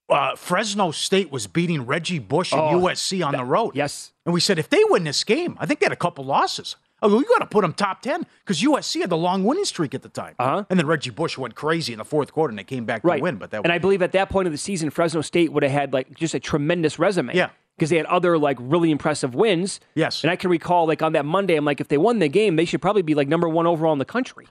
[0.09, 3.73] Uh, Fresno State was beating Reggie Bush and Oh, USC on the road.
[3.75, 4.13] Yes.
[4.27, 6.77] And we said if they win this game, I think they had a couple losses.
[7.07, 9.95] Oh, we got to put them top ten because USC had the long winning streak
[9.95, 10.35] at the time.
[10.39, 10.65] Uh-huh.
[10.71, 13.19] And then Reggie Bush went crazy in the fourth quarter and they came back Right.
[13.19, 13.37] to win.
[13.37, 15.73] But that and I believe at that point of the season, Fresno State would have
[15.73, 17.35] had like just a tremendous resume.
[17.35, 17.51] Yeah.
[17.77, 19.81] Because they had other like really impressive wins.
[19.95, 20.23] Yes.
[20.25, 22.57] And I can recall like on that Monday, I'm like, if they won the game,
[22.57, 24.47] they should probably be like number one overall in the country.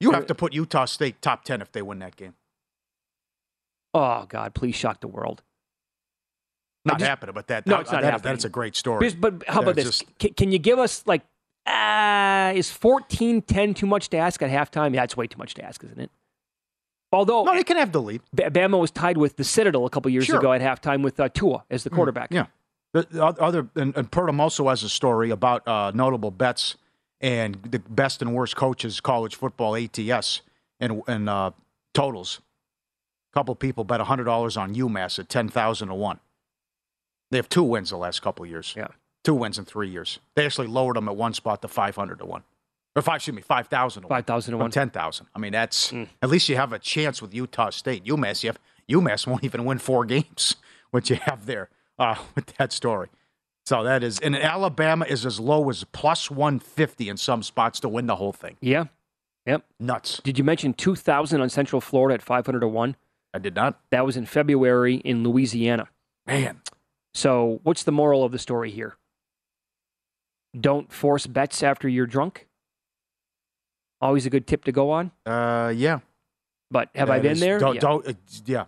[0.00, 2.34] you have to put Utah State top ten if they win that game.
[3.94, 5.42] Oh God, please shock the world.
[6.84, 8.32] Not just- happening, but that No, it's not that- happening.
[8.34, 9.08] That's a great story.
[9.14, 9.84] But how about this?
[10.00, 11.22] just- Can, can you give us like,
[11.66, 14.94] uh, is 14 10 too much to ask at halftime?
[14.94, 16.10] Yeah, it's way too much to ask, isn't it?
[17.12, 18.22] Although no, they can have the lead.
[18.34, 20.38] B- Bama was tied with the Citadel a couple years Sure.
[20.38, 22.28] ago at halftime with uh, Tua as the quarterback.
[22.32, 22.46] Yeah.
[22.92, 26.76] The, the other and, and Purdom also has a story about uh, notable bets
[27.20, 30.42] and the best and worst coaches college football ATS
[30.80, 31.50] and and uh,
[31.92, 32.40] totals.
[33.32, 36.18] A couple people bet hundred dollars on UMass at ten thousand to one.
[37.30, 38.74] They have two wins the last couple years.
[38.76, 38.88] Yeah,
[39.24, 40.18] two wins in three years.
[40.36, 42.42] They actually lowered them at one spot to five hundred to one,
[42.94, 43.16] or five.
[43.16, 44.18] Excuse me, five thousand to one.
[44.18, 44.70] Five thousand to one.
[44.70, 45.26] ten thousand.
[45.34, 46.08] I mean, that's Mm.
[46.22, 48.04] at least you have a chance with Utah State.
[48.04, 48.58] UMass, you have
[48.88, 50.56] UMass won't even win four games.
[50.90, 53.08] What you have there uh, with that story.
[53.66, 57.80] So that is, and Alabama is as low as plus one fifty in some spots
[57.80, 58.56] to win the whole thing.
[58.60, 58.84] Yeah.
[59.44, 59.64] Yep.
[59.80, 60.20] Nuts.
[60.22, 62.96] Did you mention 2,000 on Central Florida at 500 to 1?
[63.34, 63.80] I did not.
[63.90, 65.88] That was in February in Louisiana.
[66.26, 66.60] Man.
[67.12, 68.96] So, what's the moral of the story here?
[70.58, 72.46] Don't force bets after you're drunk.
[74.00, 75.10] Always a good tip to go on.
[75.24, 76.00] Uh, yeah.
[76.70, 77.58] But have I been is- there?
[77.58, 77.80] Don't, Yeah.
[77.80, 78.12] don't, uh,
[78.46, 78.64] yeah.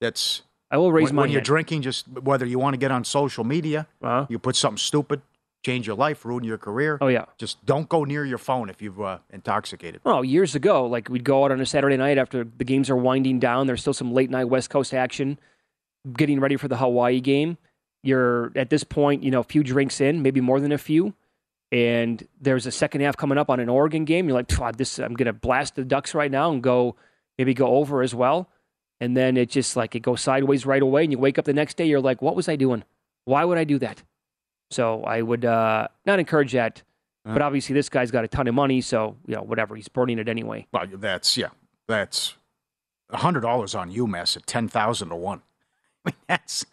[0.00, 0.42] That's.
[0.70, 1.82] I will raise when, my when you're drinking.
[1.82, 4.26] Just whether you want to get on social media, Uh-huh.
[4.28, 5.22] you put something stupid,
[5.64, 6.98] change your life, ruin your career.
[7.00, 7.24] Oh, yeah.
[7.38, 10.00] Just don't go near your phone if you've uh, intoxicated.
[10.04, 12.96] Oh, years ago, like we'd go out on a Saturday night after the games are
[12.96, 13.66] winding down.
[13.66, 15.38] There's still some late night West Coast action,
[16.12, 17.56] getting ready for the Hawaii game.
[18.02, 21.14] You're at this point, you know, a few drinks in, maybe more than a few,
[21.70, 24.26] and there's a second half coming up on an Oregon game.
[24.28, 26.96] You're like, "Phew, this, I'm gonna blast the Ducks right now and go,
[27.36, 28.50] maybe go over as well.
[29.00, 31.52] And then it just like it goes sideways right away, and you wake up the
[31.52, 32.82] next day, you're like, what was I doing?
[33.26, 34.02] Why would I do that?
[34.70, 36.82] So I would uh, not encourage that
[37.34, 39.76] But obviously, this guy's got a ton of money, so you know whatever.
[39.76, 40.66] He's burning it anyway.
[40.72, 41.48] Well, that's yeah,
[41.86, 42.36] that's
[43.12, 45.42] hundred dollars on UMass at ten thousand to one.
[46.06, 46.64] I mean, that's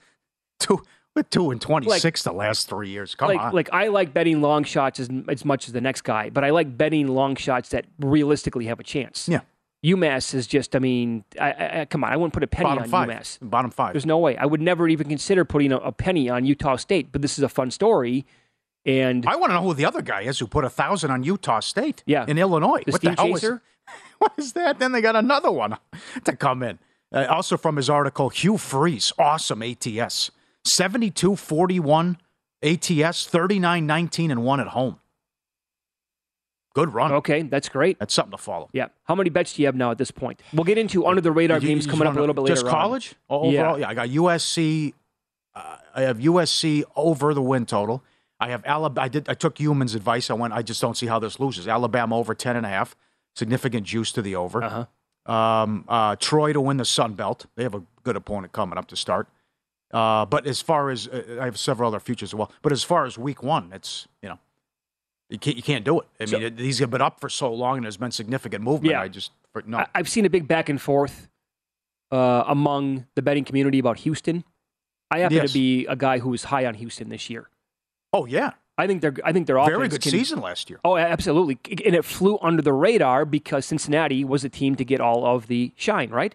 [0.60, 0.82] two
[1.16, 3.16] with two and twenty six the last three years.
[3.16, 6.02] Come like, on, like I like betting long shots as as much as the next
[6.02, 9.28] guy, but I like betting long shots that realistically have a chance.
[9.28, 9.42] Yeah.
[9.86, 12.84] UMass is just, I mean, I, I, come on, I wouldn't put a penny bottom
[12.84, 13.38] on five, UMass.
[13.42, 13.94] bottom five.
[13.94, 14.36] There's no way.
[14.36, 17.44] I would never even consider putting a, a penny on Utah State, but this is
[17.44, 18.26] a fun story.
[18.84, 21.24] And I want to know who the other guy is who put a thousand on
[21.24, 22.04] Utah State.
[22.06, 22.26] Yeah.
[22.28, 22.84] in Illinois.
[22.86, 23.62] The what the hell Chaser?
[23.88, 24.80] Is, what is that?
[24.80, 25.78] Then they got another one
[26.24, 26.80] to come in.
[27.14, 30.32] Uh, also from his article, Hugh Freeze, awesome ATS,
[30.68, 32.18] 72-41
[32.64, 35.00] ATS, 39-19 and one at home.
[36.74, 37.14] Good run.
[37.14, 38.00] Okay, that's great.
[38.00, 38.70] That's something to follow.
[38.74, 38.88] Yeah.
[39.06, 40.42] How many bets do you have now at this point?
[40.54, 42.56] We'll get into under the radar You- games you coming up a little bit later.
[42.56, 43.16] Just college?
[43.30, 43.88] O- Overall, yeah.
[43.88, 44.94] I got USC.
[45.54, 48.04] Uh, I have USC over the win total.
[48.42, 49.06] I have Alabama.
[49.06, 49.30] I did.
[49.30, 50.30] I took Human's advice.
[50.30, 50.54] I went.
[50.54, 51.66] I just don't see how this loses.
[51.70, 52.94] Alabama over ten and a half.
[53.36, 54.62] Significant juice to the over.
[54.62, 55.32] Uh-huh.
[55.34, 57.46] Um, uh, Troy to win the Sun Belt.
[57.56, 59.30] They have a good opponent coming up to start.
[59.94, 62.52] Uh, but as far as uh, I have several other futures as well.
[62.62, 64.40] But as far as week one, it's you know
[65.30, 66.08] you can't you can't do it.
[66.20, 68.64] I So- mean, it, these have been up for so long, and there's been significant
[68.64, 68.92] movement.
[68.92, 69.02] Yeah.
[69.02, 69.32] I just
[69.66, 69.78] no.
[69.78, 71.30] I, I've seen a big back and forth
[72.12, 74.44] uh, among the betting community about Houston.
[75.12, 75.52] I happen Yes.
[75.52, 77.48] to be a guy who is high on Houston this year.
[78.12, 79.14] oh yeah, I think they're.
[79.24, 80.80] I think they're very good can- season last year.
[80.84, 85.00] Oh, absolutely, and it flew under the radar because Cincinnati was a team to get
[85.00, 86.10] all of the shine.
[86.10, 86.34] Right,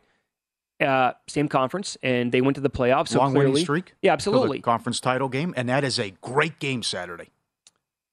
[0.80, 3.08] uh, same conference, and they went to the playoffs.
[3.08, 3.94] So long clearly, winning streak.
[4.02, 4.60] Yeah, absolutely.
[4.60, 7.28] conference title game, and that is a great game Saturday.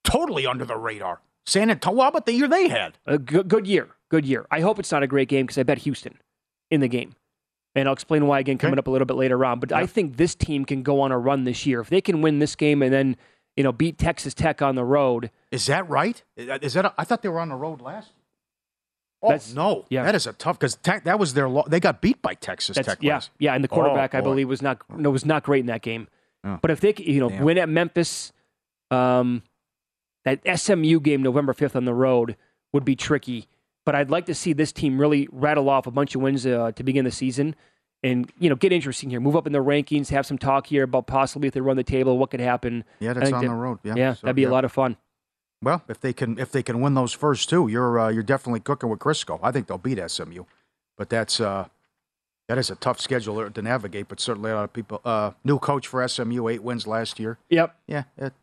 [0.03, 1.21] Totally under the radar.
[1.45, 2.01] San Antonio.
[2.01, 2.97] How about the year they had?
[3.05, 3.89] A good, good year.
[4.09, 4.45] Good year.
[4.51, 6.17] I hope it's not a great game because I bet Houston
[6.71, 7.15] in the game.
[7.75, 8.79] And I'll explain why again coming Okay.
[8.79, 9.59] up a little bit later on.
[9.59, 11.79] But I think this team can go on a run this year.
[11.81, 13.17] If they can win this game and then,
[13.55, 15.29] you know, beat Texas Tech on the road.
[15.51, 16.21] Is that right?
[16.35, 16.85] Is that?
[16.85, 18.13] A, I thought they were on the road last.
[19.23, 20.03] Oh That's- no, yeah.
[20.03, 21.49] that is a tough because that was their.
[21.49, 22.99] Lo- they got beat by Texas That's, Tech.
[23.01, 23.55] yeah, yeah.
[23.55, 26.07] And the quarterback, Oh, I believe, was not no, was not great in that game.
[26.43, 26.59] Oh.
[26.61, 27.43] But if they, you know, Damn.
[27.43, 28.31] win at Memphis,
[28.91, 29.41] um,
[30.23, 32.35] that SMU game November fifth on the road
[32.73, 33.47] would be tricky.
[33.85, 36.71] But I'd like to see this team really rattle off a bunch of wins uh,
[36.73, 37.55] to begin the season,
[38.03, 40.83] and you know, get interesting here, move up in the rankings, have some talk here
[40.83, 42.83] about possibly if they run the table, what could happen.
[42.99, 43.79] Yeah, that's on that- the road.
[43.83, 44.97] Yeah, yeah, so, that'd be a lot of fun.
[45.61, 48.59] Well, if they can, if they can win those first two, you're uh, you're definitely
[48.59, 49.39] cooking with Crisco.
[49.41, 50.43] I think they'll beat SMU,
[50.97, 51.67] but that's uh,
[52.47, 54.07] that is a tough schedule to navigate.
[54.07, 55.01] But certainly a lot of people.
[55.03, 57.39] Uh, new coach for SMU, eight wins last year.
[57.49, 57.75] Yep.
[57.87, 58.33] Yeah, it,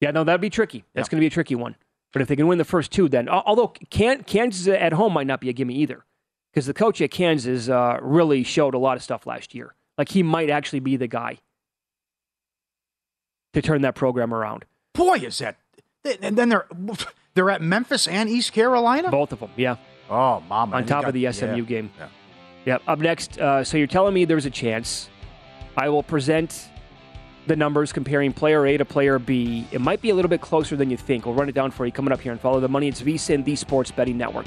[0.00, 0.84] Yeah, no, that'd be tricky.
[0.94, 1.76] That's going to be a tricky one.
[2.12, 5.26] But if they can win the first two, then although Can- Kansas at home might
[5.26, 6.04] not be a gimme either,
[6.52, 9.74] because the coach at Kansas uh, really showed a lot of stuff last year.
[9.96, 11.38] Like he might actually be the guy
[13.54, 14.64] to turn that program around.
[14.94, 15.56] boy, is that.
[16.04, 16.66] And then they're
[17.34, 19.10] they're at Memphis and East Carolina.
[19.10, 19.76] Both of them, yeah.
[20.10, 20.76] Oh, mama!
[20.76, 21.90] on top got- of the SMU yeah, game.
[21.98, 22.08] yeah.
[22.64, 22.82] Yep.
[22.86, 25.08] Up next, uh, so you're telling me there's a chance.
[25.76, 26.68] I will present
[27.46, 29.66] the numbers comparing player A to player B.
[29.72, 31.26] It might be a little bit closer than you think.
[31.26, 32.86] We'll run it down for you coming up here and follow the money.
[32.88, 34.46] It's VSIN, the Sports Betting Network.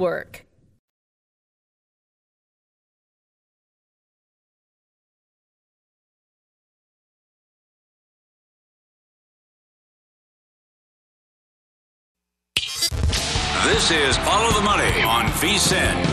[13.63, 16.09] This is Follow the Money on VSIN.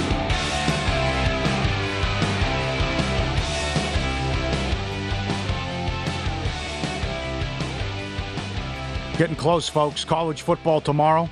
[9.17, 10.05] Getting close, folks.
[10.05, 11.31] College football tomorrow.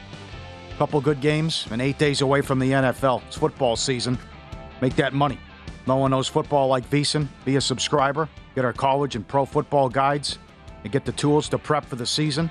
[0.78, 3.22] Couple good games, and eight days away from the NFL.
[3.26, 4.18] It's football season.
[4.82, 5.38] Make that money.
[5.86, 7.28] No one knows football like VSIN.
[7.46, 8.28] Be a subscriber.
[8.54, 10.38] Get our college and pro football guides,
[10.84, 12.50] and get the tools to prep for the season.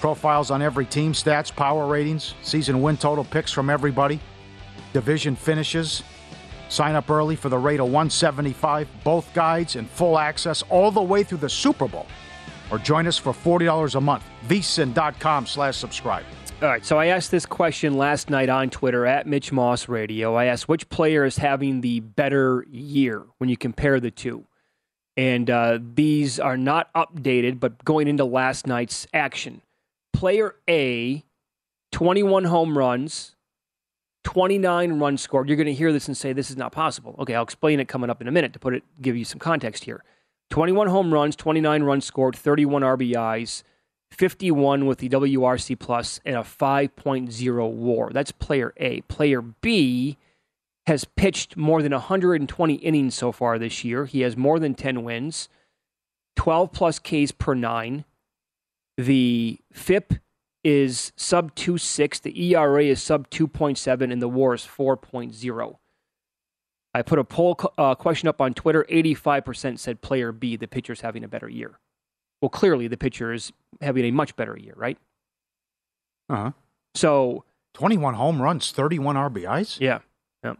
[0.00, 4.20] Profiles on every team, stats, power ratings, season win total picks from everybody,
[4.92, 6.02] division finishes.
[6.68, 8.88] Sign up early for the rate of 175.
[9.04, 12.06] Both guides and full access all the way through the Super Bowl.
[12.70, 14.24] Or join us for $40 a month.
[14.48, 16.24] VSIN.com slash subscribe.
[16.62, 20.36] All right, so I asked this question last night on Twitter at Mitch Moss Radio.
[20.36, 24.46] I asked which player is having the better year when you compare the two.
[25.18, 29.60] And uh, these are not updated, but going into last night's action.
[30.14, 31.22] Player A,
[31.92, 33.36] 21 home runs,
[34.24, 35.50] 29 runs scored.
[35.50, 37.16] You're going to hear this and say this is not possible.
[37.18, 39.38] Okay, I'll explain it coming up in a minute to put it, give you some
[39.38, 40.02] context here.
[40.48, 43.62] 21 home runs, 29 runs scored, 31 RBIs.
[44.10, 48.10] 51 with the WRC plus and a 5.0 WAR.
[48.10, 49.00] That's player A.
[49.02, 50.16] Player B
[50.86, 54.06] has pitched more than 120 innings so far this year.
[54.06, 55.48] He has more than 10 wins,
[56.36, 58.04] 12 plus Ks per nine.
[58.96, 60.14] The FIP
[60.62, 65.76] is sub 2.6, the ERA is sub 2.7, and the WAR is 4.0.
[66.94, 68.86] I put a poll uh, question up on Twitter.
[68.90, 71.78] 85% said player B, the pitcher's having a better year.
[72.46, 74.96] Well, clearly the pitcher is having a much better year, right?
[76.30, 76.50] Uh huh.
[76.94, 77.42] So
[77.74, 79.80] 21 home runs, 31 RBIs?
[79.80, 79.98] Yeah.
[80.44, 80.54] yeah.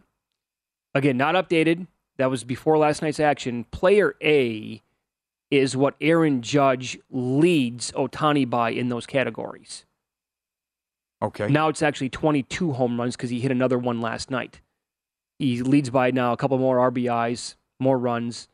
[0.97, 1.87] Again, not updated.
[2.17, 3.67] That was before last night's action.
[3.71, 4.83] Player A
[5.53, 9.85] is what Aaron Judge leads Ohtani by in those categories.
[11.23, 11.47] Okay.
[11.47, 14.61] Now it's actually 22 home runs because he hit another one last night.
[15.39, 18.49] He leads by now a couple more RBIs, more runs.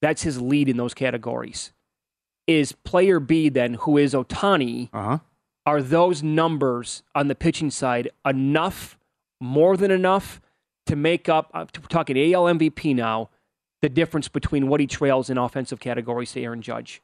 [0.00, 1.72] That's his lead in those categories
[2.50, 5.18] is player B then, who is Ohtani, Uh-huh.
[5.66, 8.98] Are those numbers on the pitching side enough,
[9.40, 10.40] more than enough,
[10.86, 11.50] to make up?
[11.52, 13.28] Uh, we're talking AL MVP now.
[13.82, 17.02] The difference between what he trails in offensive categories to Aaron Judge.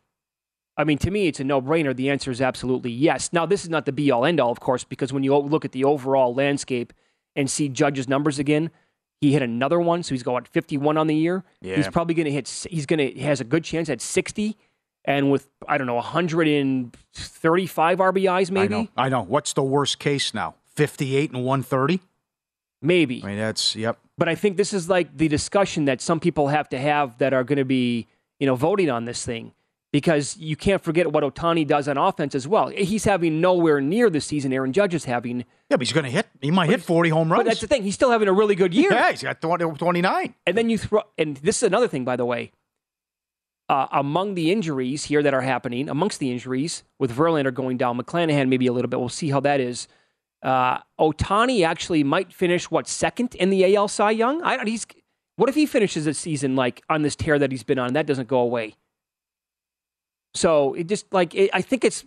[0.76, 1.94] I mean, to me, it's a no-brainer.
[1.94, 3.32] The answer is absolutely yes.
[3.32, 5.84] Now, this is not the be-all, end-all, of course, because when you look at the
[5.84, 6.92] overall landscape
[7.34, 8.70] and see Judge's numbers again,
[9.20, 11.44] he hit another one, so he's going 51 on the year.
[11.62, 11.76] Yeah.
[11.76, 12.49] He's probably going to hit.
[12.70, 14.57] He's going to he has a good chance at 60
[15.07, 18.74] and with I don't know 135 RBIs maybe.
[18.74, 18.88] I know.
[18.96, 19.22] I know.
[19.22, 20.57] What's the worst case now?
[20.74, 22.00] 58 and 130?
[22.82, 23.22] Maybe.
[23.24, 23.98] I mean, that's yep.
[24.18, 27.32] But I think this is like the discussion that some people have to have that
[27.32, 28.07] are going to be,
[28.38, 29.52] you know, voting on this thing
[29.92, 32.68] because you can't forget what Ohtani does on offense as well.
[32.68, 35.40] He's having nowhere near the season Aaron Judge is having.
[35.70, 36.26] Yeah, but he's going to hit.
[36.40, 37.40] He might hit 40 home runs.
[37.40, 37.82] But that's the thing.
[37.82, 38.92] He's still having a really good year.
[38.92, 40.34] Yeah, he's got 20, 29.
[40.46, 42.52] And then you throw, and this is another thing, by the way
[43.68, 47.98] uh, among the injuries here that are happening, amongst the injuries with Verlander going down,
[47.98, 49.00] McClanahan maybe a little bit.
[49.00, 49.88] We'll see how that is.
[50.42, 54.42] Uh, Ohtani actually might finish what second in the AL Cy Young.
[54.42, 54.64] I.
[54.64, 54.86] He's
[55.36, 57.94] what if he finishes the season like on this tear that he's been on?
[57.94, 58.76] That doesn't go away.
[60.34, 62.04] So it just like it, I think it's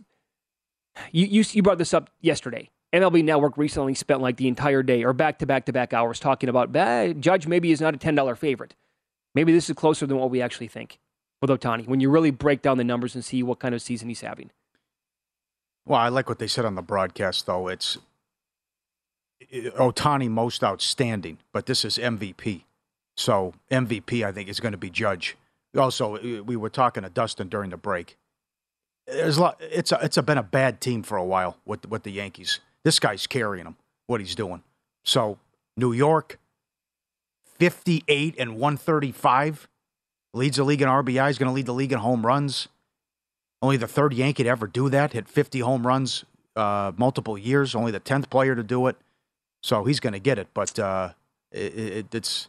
[1.12, 1.44] you, you.
[1.52, 2.70] You brought this up yesterday.
[2.94, 6.20] MLB Network recently spent like the entire day or back to back to back hours
[6.20, 6.72] talking about
[7.20, 8.76] Judge maybe is not a ten dollar favorite.
[9.36, 11.00] Maybe this is closer than what we actually think
[11.42, 14.10] with Ohtani when you really break down the numbers and see what kind of season
[14.10, 14.52] he's having.
[15.86, 17.68] Well, I like what they said on the broadcast, though.
[17.68, 17.98] It's
[19.52, 22.64] Ohtani most outstanding, but this is MVP.
[23.18, 25.36] So MVP, I think, is going to be Judge.
[25.78, 28.18] Also, we were talking to Dustin during the break.
[29.08, 31.88] There's a lot, it's a, it's a, been a bad team for a while with
[31.88, 32.60] with the Yankees.
[32.84, 33.76] This guy's carrying them.
[34.08, 34.64] What he's doing.
[35.04, 35.38] So
[35.76, 36.40] New York,
[37.58, 39.68] 58 and 135,
[40.34, 41.30] leads the league in RBI.
[41.30, 42.68] Is going to lead the league in home runs.
[43.62, 45.14] Only the third Yankee to ever do that.
[45.14, 46.24] Hit 50 home runs
[46.56, 47.76] uh, multiple years.
[47.76, 48.96] Only the 10th player to do it.
[49.62, 50.48] So he's going to get it.
[50.54, 51.10] But uh,
[51.52, 52.48] it, it, it's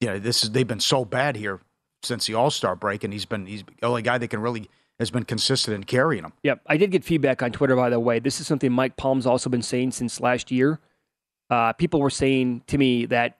[0.00, 1.60] you know this is they've been so bad here
[2.02, 4.68] since the All Star break, and he's been he's the only guy that can really
[4.98, 6.32] has been consistent in carrying them.
[6.42, 8.18] Yep, I did get feedback on Twitter by the way.
[8.18, 10.78] This is something Mike Palm's also been saying since last year.
[11.48, 13.38] Uh, people were saying to me that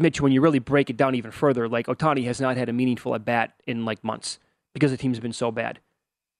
[0.00, 2.72] Mitch, when you really break it down even further, like Ohtani has not had a
[2.72, 4.38] meaningful at bat in like months
[4.72, 5.80] because the team's been so bad.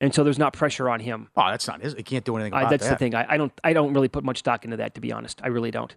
[0.01, 1.29] And so there's not pressure on him.
[1.37, 1.93] Oh, that's not his.
[1.95, 2.91] He can't do anything about uh, that's that.
[2.93, 3.15] the thing.
[3.15, 3.53] I, I, don't.
[3.63, 5.41] I don't really put much stock into that, to be honest.
[5.45, 5.95] I really don't,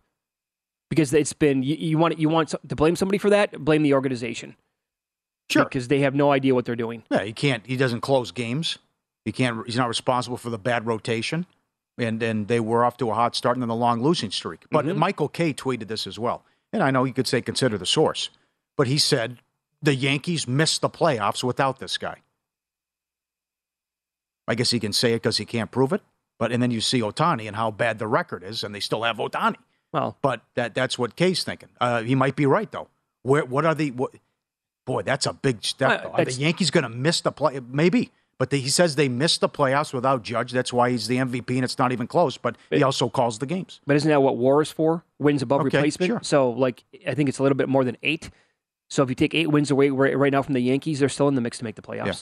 [0.90, 3.58] because it's been you, you want you want to blame somebody for that.
[3.58, 4.58] Blame the organization.
[5.50, 7.04] Sure, because they have no idea what they're doing.
[7.10, 7.66] Yeah, he can't.
[7.66, 8.78] He doesn't close games.
[9.24, 9.66] He can't.
[9.66, 11.46] He's not responsible for the bad rotation.
[11.98, 14.66] And and they were off to a hot start and then the long losing streak.
[14.70, 15.00] But Mm-hmm.
[15.00, 16.44] Michael Kay tweeted this as well.
[16.74, 18.30] And I know you could say consider the source,
[18.76, 19.38] but he said
[19.82, 22.18] the Yankees missed the playoffs without this guy.
[24.48, 26.02] I guess he can say it because he can't prove it.
[26.40, 29.04] But and then you see Ohtani and how bad the record is, and they still
[29.04, 29.56] have Ohtani.
[29.94, 31.70] Well, but that that's what Kay's thinking.
[31.80, 32.90] Uh, he might be right though.
[33.22, 34.12] Where what are the what,
[34.86, 35.04] boy?
[35.04, 36.06] That's a big step.
[36.06, 36.10] Uh.
[36.10, 37.62] Are the Yankees going to miss the play?
[37.70, 38.12] Maybe.
[38.40, 40.52] But the, he says they missed the playoffs without Judge.
[40.52, 42.36] That's why he's the MVP, and it's not even close.
[42.38, 43.80] But he also calls the games.
[43.86, 45.04] But isn't that what WAR is for?
[45.20, 46.10] Wins above Okay, replacement.
[46.10, 46.20] sure.
[46.24, 48.30] So, like, I think it's a little bit more than eight.
[48.90, 51.36] So, if you take eight wins away right, now from the Yankees, they're still in
[51.36, 52.06] the mix to make the playoffs.
[52.06, 52.14] Yeah.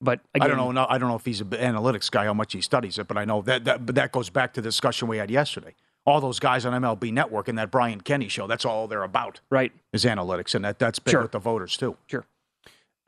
[0.00, 0.70] But again, I don't know.
[0.72, 3.08] no, I don't know if he's an analytics guy, how much he studies it.
[3.08, 3.84] But I know that, that.
[3.84, 5.74] But that goes back to the discussion we had yesterday.
[6.06, 8.46] All those guys on MLB Network and that Brian Kenny show.
[8.46, 9.40] That's all they're about.
[9.50, 9.72] Right.
[9.92, 11.22] Is analytics, and that that's big Sure.
[11.22, 11.96] with the voters too.
[12.06, 12.24] Sure.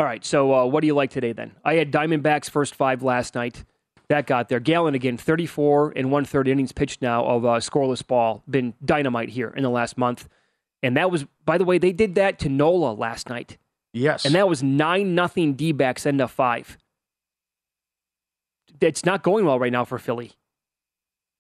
[0.01, 0.25] All right.
[0.25, 1.53] So, uh, what do you like today then?
[1.63, 3.67] I had Diamondbacks first five last night.
[4.09, 4.59] That got there.
[4.59, 8.43] Gallen again, 34 and one third innings pitched now of uh, scoreless ball.
[8.49, 10.27] Been dynamite here in the last month.
[10.83, 13.59] And that was, by the way, they did that to Nola last night.
[13.93, 14.25] Yes.
[14.25, 16.79] And that was 9 nothing D backs end of five.
[18.81, 20.33] It's not going well right now for Philly.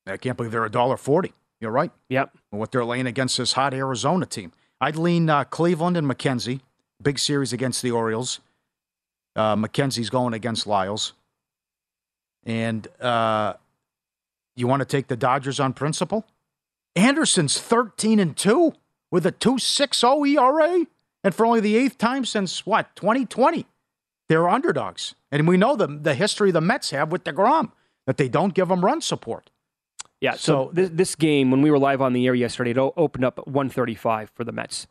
[0.06, 1.32] I can't believe they're a dollar forty.
[1.60, 1.92] You're right.
[2.10, 2.36] Yep.
[2.50, 4.52] What they're laying against this hot Arizona team.
[4.82, 6.60] I'd lean uh, Cleveland and McKenzie.
[7.02, 8.40] Big series against the Orioles.
[9.40, 11.14] Uh, McKenzie's going against Lyles.
[12.44, 13.54] And uh,
[14.54, 16.26] you want to take the Dodgers on principle?
[16.94, 18.74] Anderson's 13 and 2
[19.10, 20.86] with a 2.60 ERA.
[21.24, 23.66] And for only the eighth time since what, 2020?
[24.28, 25.14] They're underdogs.
[25.32, 27.72] And we know the, the history the Mets have with DeGrom,
[28.06, 29.50] that they don't give them run support.
[30.20, 30.34] Yeah.
[30.34, 33.38] So, this, this game, when we were live on the air yesterday, it opened up
[33.38, 34.86] at 135 for the Mets.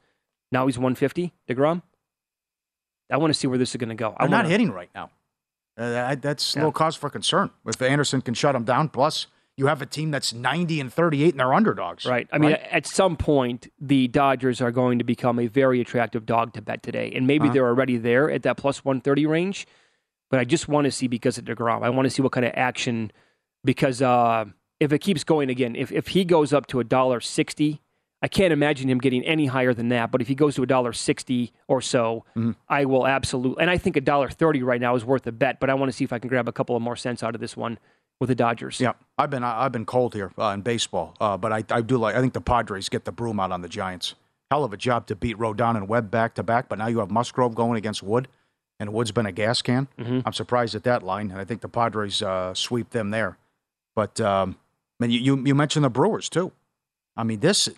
[0.51, 1.83] Now he's 150, DeGrom.
[3.09, 4.13] I want to see where this is going to go.
[4.17, 5.09] I They're not hitting right now.
[5.77, 6.69] Uh, that- that's Yeah.
[6.71, 7.49] cause for concern.
[7.65, 11.31] If Anderson can shut them down, plus you have a team that's 90 and 38
[11.33, 12.05] and they're underdogs.
[12.05, 12.27] Right.
[12.31, 16.53] I mean, at some point, the Dodgers are going to become a very attractive dog
[16.53, 17.11] to bet today.
[17.13, 17.53] And maybe Uh-huh.
[17.53, 19.67] they're already there at that plus 130 range.
[20.29, 21.81] But I just want to see because of DeGrom.
[21.83, 23.11] I want to see what kind of action,
[23.63, 24.45] because uh,
[24.79, 27.81] if it keeps going again, if, if he goes up to a dollar sixty,
[28.21, 30.11] I can't imagine him getting any higher than that.
[30.11, 32.51] But if he goes to a dollar sixty or so, Mm-hmm.
[32.67, 33.61] I will absolutely.
[33.61, 35.59] And I think a dollar thirty right now is worth a bet.
[35.59, 37.35] But I want to see if I can grab a couple of more cents out
[37.35, 37.79] of this one
[38.19, 38.81] with the Dodgers.
[38.81, 41.97] Yeah, I've been I've been cold here uh, in baseball, uh, but I, I do
[41.97, 44.15] like I think the Padres get the broom out on the Giants.
[44.51, 46.99] Hell of a job to beat Rodon and Webb back to back, but now you
[46.99, 48.27] have Musgrove going against Wood,
[48.79, 49.87] and Wood's been a gas can.
[49.97, 50.21] Mm-hmm.
[50.25, 53.37] I'm surprised at that line, and I think the Padres uh, sweep them there.
[53.95, 54.57] But um,
[54.99, 56.51] and you, you you mentioned the Brewers too.
[57.15, 57.69] I mean this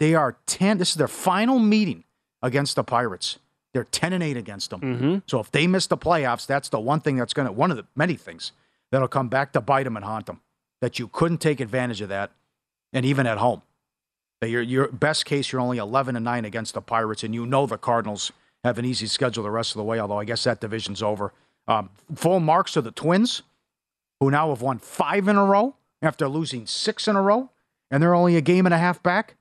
[0.00, 0.78] they are ten.
[0.78, 2.04] This is their final meeting
[2.42, 3.38] against the Pirates.
[3.72, 4.80] They're ten and eight against them.
[4.80, 5.18] Mm-hmm.
[5.26, 7.76] So if they miss the playoffs, that's the one thing that's going to one of
[7.76, 8.52] the many things
[8.90, 10.40] that'll come back to bite them and haunt them.
[10.80, 12.30] That you couldn't take advantage of that,
[12.92, 13.62] and even at home,
[14.40, 17.46] that your your best case you're only eleven and nine against the Pirates, and you
[17.46, 18.32] know the Cardinals
[18.64, 19.98] have an easy schedule the rest of the way.
[19.98, 21.32] Although I guess that division's over.
[21.68, 23.42] Um, full marks to the Twins,
[24.20, 27.50] who now have won five in a row after losing six in a row,
[27.90, 29.34] and they're only a game and a half back.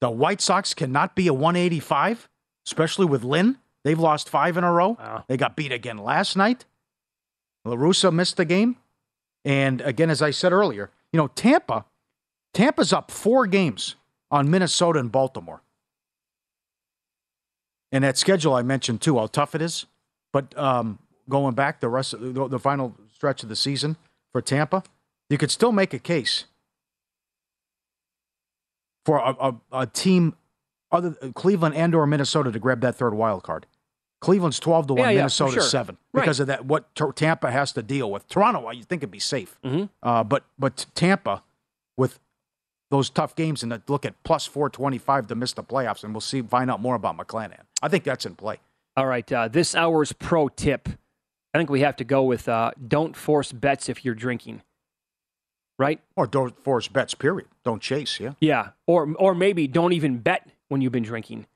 [0.00, 2.28] The White Sox cannot be a 185,
[2.66, 3.58] especially with Lynn.
[3.84, 4.96] They've lost five in a row.
[5.28, 6.64] They got beat again last night.
[7.66, 8.76] LaRussa missed the game.
[9.44, 11.84] And again, as I said earlier, you know, Tampa,
[12.52, 13.94] Tampa's up four games
[14.30, 15.62] on Minnesota and Baltimore.
[17.92, 19.86] And that schedule I mentioned too, how tough it is.
[20.32, 23.96] But um, going back the rest of the, the final stretch of the season
[24.32, 24.82] for Tampa,
[25.30, 26.44] you could still make a case
[29.06, 30.34] for a, a, a team
[30.92, 33.66] other Cleveland and or Minnesota to grab that third wild card.
[34.20, 35.62] Cleveland's twelve to one, Yeah, yeah, Minnesota sure.
[35.62, 36.22] seven Right.
[36.22, 36.64] because of that.
[36.66, 38.28] What T- Tampa has to deal with.
[38.28, 39.84] Toronto, you think it'd be safe, Mm-hmm.
[40.02, 41.42] uh, but but Tampa
[41.96, 42.18] with
[42.90, 46.12] those tough games and look at plus four twenty five to miss the playoffs, and
[46.14, 47.62] we'll see find out more about McClanahan.
[47.82, 48.58] I think that's in play.
[48.96, 50.88] All right, uh, this hour's pro tip.
[51.52, 54.62] I think we have to go with uh, don't force bets if you're drinking.
[55.78, 56.00] Right?
[56.16, 57.14] Or don't force bets.
[57.14, 57.48] Period.
[57.64, 58.18] Don't chase.
[58.18, 58.32] Yeah.
[58.40, 61.46] Yeah, or or maybe don't even bet when you've been drinking.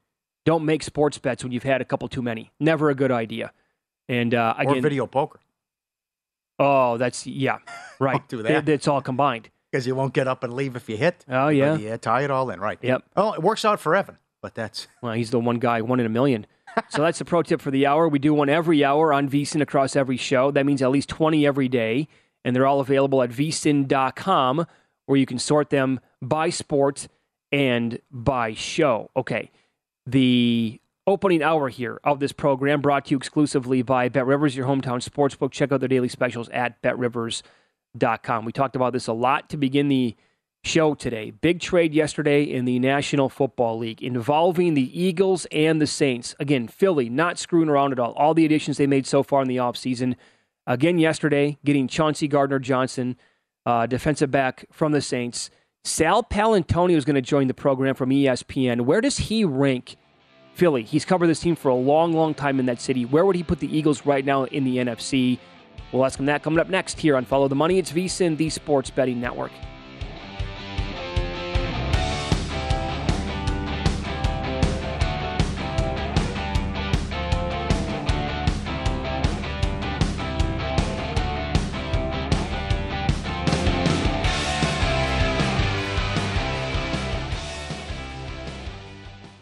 [0.44, 2.50] Don't make sports bets when you've had a couple too many.
[2.60, 3.52] Never a good idea.
[4.08, 5.40] And uh, again, or video poker
[6.58, 7.58] Oh, that's yeah,
[7.98, 8.18] right.
[8.18, 8.52] Don't do that.
[8.52, 9.48] It- it's all combined.
[9.70, 11.24] because you won't get up and leave if you hit.
[11.28, 11.72] Oh yeah.
[11.72, 11.96] But yeah.
[11.96, 12.60] Tie it all in.
[12.60, 12.78] Right.
[12.82, 13.04] Yep.
[13.16, 16.06] Oh, it works out for Evan, but that's Well, he's the one guy, one in
[16.06, 16.46] a million.
[16.88, 18.08] so that's the pro tip for the hour.
[18.08, 20.50] We do one every hour on VSIN across every show.
[20.50, 22.08] That means at least 20 every day.
[22.44, 24.66] And they're all available at vsin.com
[25.06, 27.08] where you can sort them by sport
[27.52, 29.10] and by show.
[29.16, 29.50] Okay.
[30.06, 34.66] The opening hour here of this program brought to you exclusively by Bet Rivers, your
[34.66, 35.50] hometown sportsbook.
[35.50, 38.44] Check out their daily specials at betrivers.com.
[38.44, 40.16] We talked about this a lot to begin the
[40.62, 41.30] show today.
[41.30, 46.34] Big trade yesterday in the National Football League involving the Eagles and the Saints.
[46.38, 48.12] Again, Philly not screwing around at all.
[48.12, 50.16] All the additions they made so far in the offseason.
[50.66, 53.16] Again, yesterday, getting Chauncey Gardner Johnson,
[53.66, 55.50] uh, defensive back from the Saints.
[55.84, 58.82] Sal Paolantonio is going to join the program from ESPN.
[58.82, 59.96] Where does he rank
[60.54, 60.82] Philly?
[60.82, 63.04] He's covered this team for a long, long time in that city.
[63.04, 65.38] Where would he put the Eagles right now in the NFC?
[65.90, 67.78] We'll ask him that coming up next here on Follow the Money.
[67.78, 69.52] It's VSIN, the Sports Betting Network.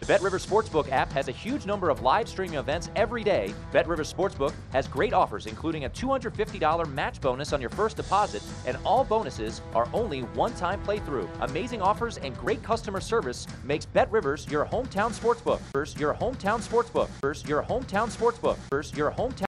[0.09, 3.53] The Bet Sportsbook app has a huge number of live streaming events every day.
[3.73, 8.43] Bet Rivers Sportsbook has great offers, including a $250 match bonus on your first deposit,
[8.65, 11.29] and all bonuses are only one-time playthrough.
[11.43, 15.61] Amazing offers and great customer service makes Bet Rivers your hometown sportsbook.
[15.75, 17.11] First, Your hometown sportsbook.
[17.47, 18.97] Your hometown sportsbook.
[18.97, 19.48] Your hometown.